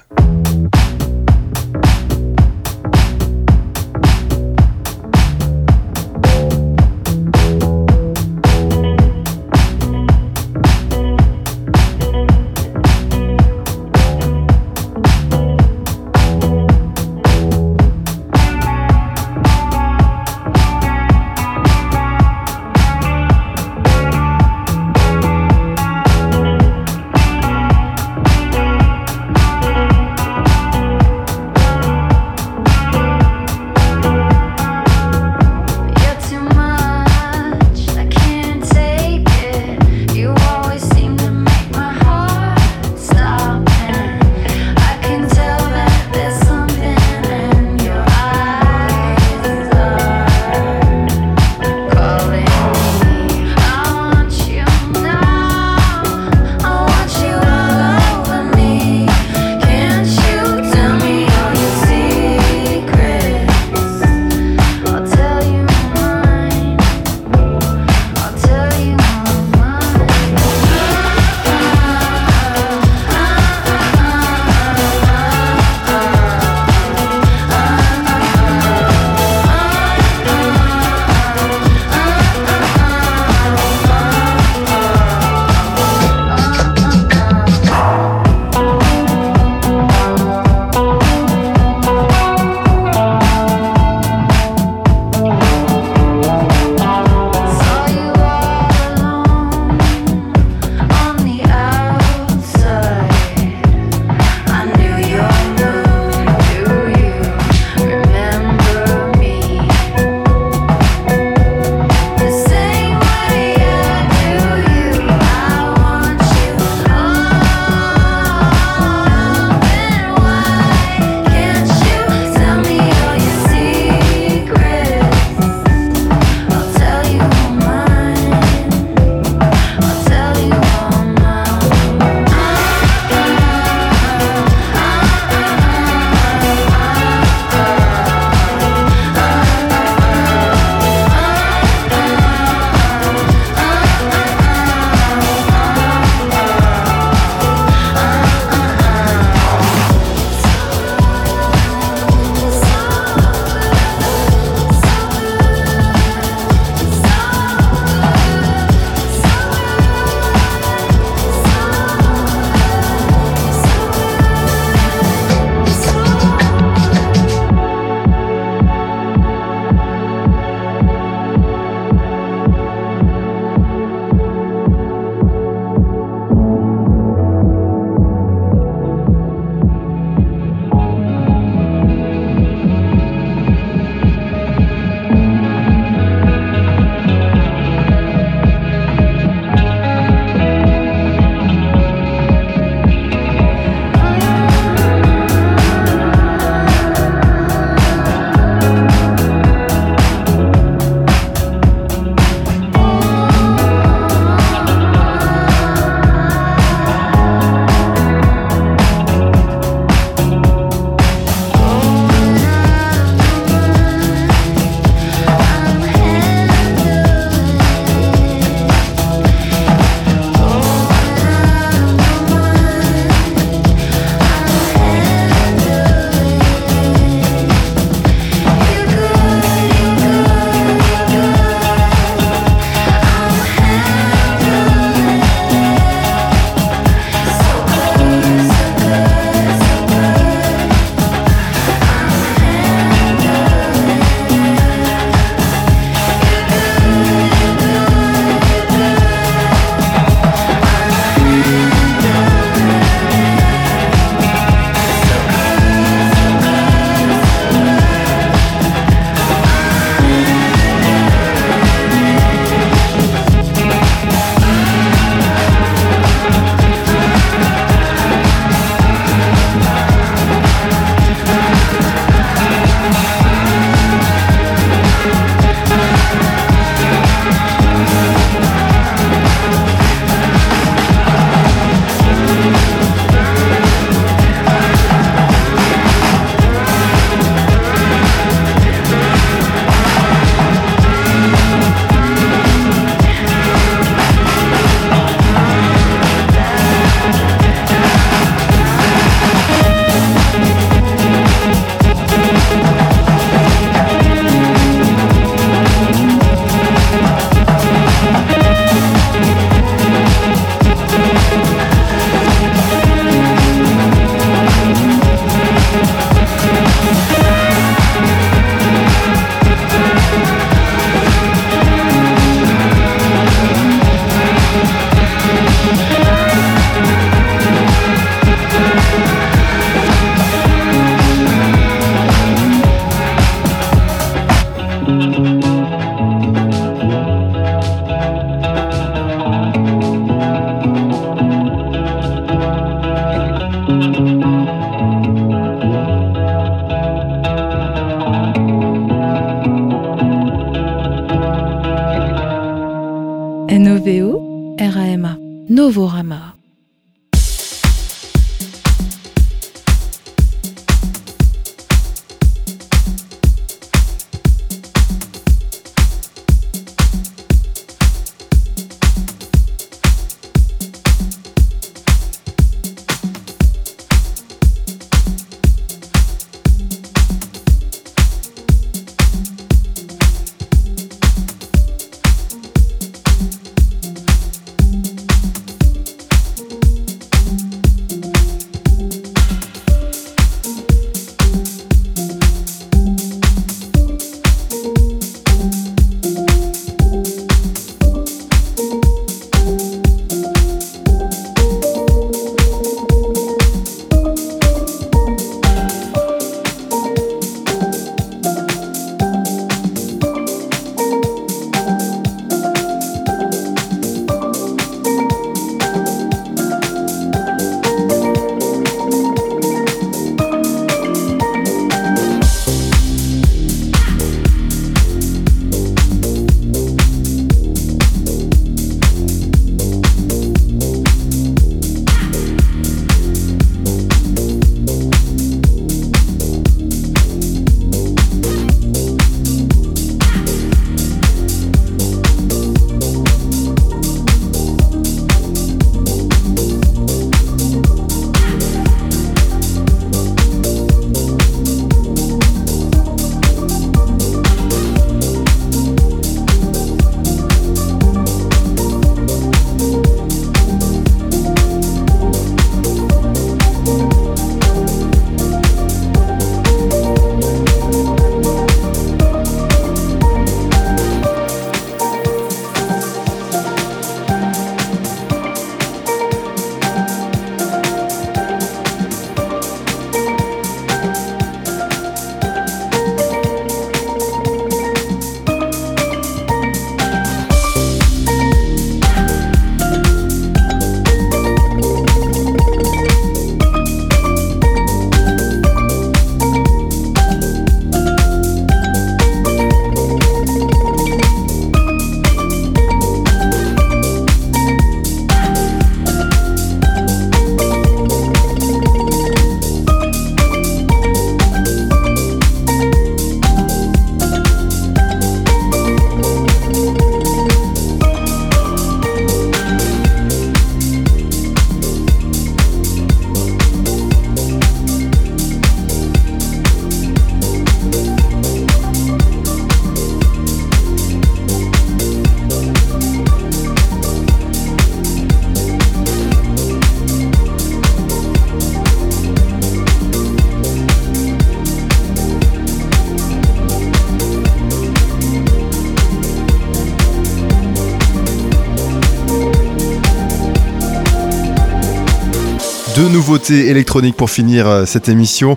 Deux 553.01 553.07
nouveautés 553.07 553.47
électroniques 553.47 553.97
pour 553.97 554.11
finir 554.11 554.47
euh, 554.47 554.65
cette 554.67 554.87
émission 554.87 555.35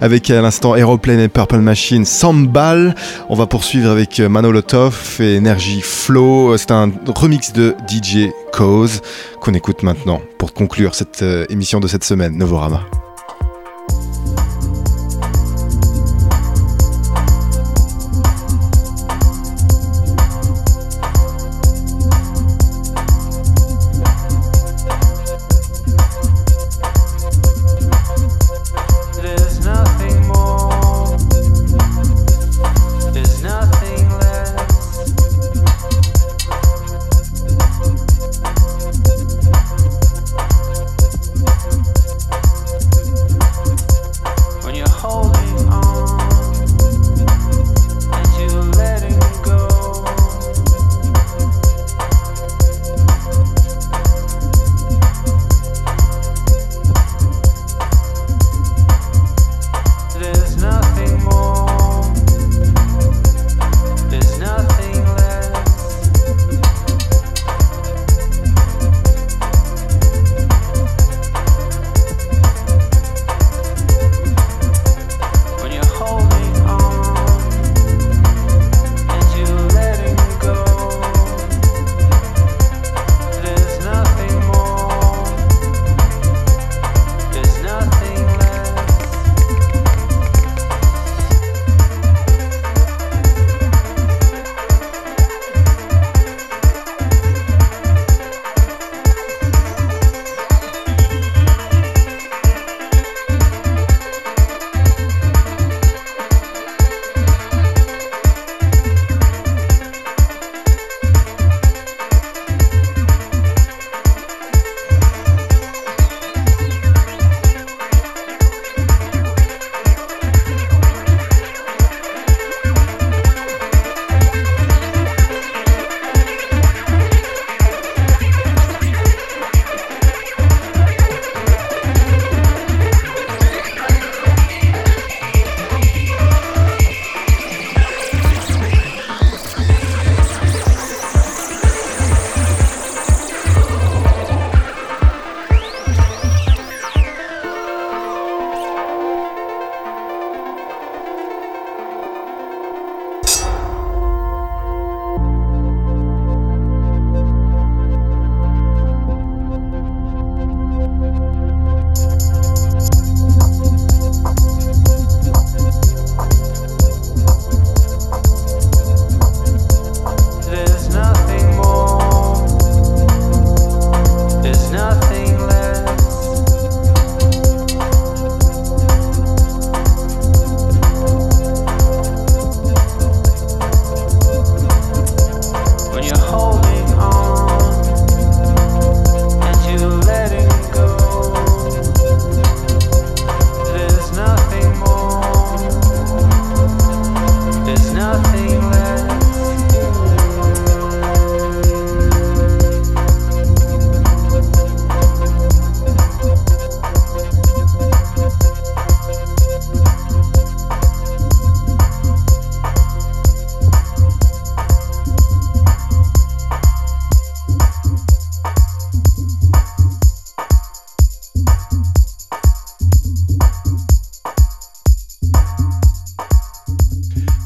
avec 0.00 0.30
à 0.30 0.42
l'instant 0.42 0.74
Aeroplane 0.74 1.20
et 1.20 1.28
Purple 1.28 1.58
Machine 1.58 2.04
Sambal. 2.04 2.96
On 3.28 3.36
va 3.36 3.46
poursuivre 3.46 3.88
avec 3.88 4.18
euh, 4.18 4.28
Manolotov 4.28 5.18
et 5.20 5.38
Energy 5.38 5.80
Flow. 5.80 6.54
Euh, 6.54 6.56
C'est 6.56 6.72
un 6.72 6.90
remix 7.06 7.52
de 7.52 7.76
DJ 7.88 8.30
Cause 8.52 9.00
qu'on 9.40 9.54
écoute 9.54 9.84
maintenant 9.84 10.22
pour 10.38 10.54
conclure 10.54 10.96
cette 10.96 11.24
émission 11.50 11.78
de 11.78 11.86
cette 11.86 12.02
semaine, 12.02 12.36
Novorama. 12.36 12.80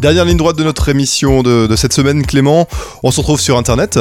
Dernière 0.08 0.24
ligne 0.24 0.38
droite 0.38 0.56
de 0.56 0.64
notre 0.64 0.88
émission 0.88 1.42
de, 1.42 1.66
de 1.66 1.76
cette 1.76 1.92
semaine, 1.92 2.24
Clément. 2.24 2.66
On 3.02 3.10
se 3.10 3.20
retrouve 3.20 3.42
sur 3.42 3.58
internet. 3.58 3.98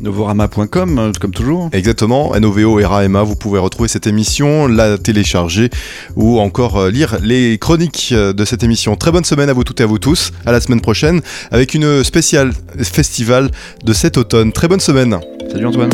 Novorama.com, 0.00 1.10
comme 1.20 1.32
toujours. 1.32 1.70
Exactement, 1.72 2.38
NOVO 2.38 2.78
et 2.78 2.84
RAMA, 2.84 3.24
vous 3.24 3.34
pouvez 3.34 3.58
retrouver 3.58 3.88
cette 3.88 4.06
émission, 4.06 4.68
la 4.68 4.96
télécharger 4.96 5.70
ou 6.14 6.38
encore 6.38 6.76
euh, 6.76 6.88
lire 6.88 7.18
les 7.20 7.58
chroniques 7.58 8.10
euh, 8.12 8.32
de 8.32 8.44
cette 8.44 8.62
émission. 8.62 8.94
Très 8.94 9.10
bonne 9.10 9.24
semaine 9.24 9.48
à 9.48 9.54
vous 9.54 9.64
toutes 9.64 9.80
et 9.80 9.82
à 9.82 9.86
vous 9.86 9.98
tous, 9.98 10.30
à 10.46 10.52
la 10.52 10.60
semaine 10.60 10.80
prochaine 10.80 11.20
avec 11.50 11.74
une 11.74 12.04
spéciale 12.04 12.52
festival 12.80 13.50
de 13.82 13.92
cet 13.92 14.16
automne. 14.16 14.52
Très 14.52 14.68
bonne 14.68 14.78
semaine. 14.78 15.18
Salut 15.50 15.66
Antoine. 15.66 15.90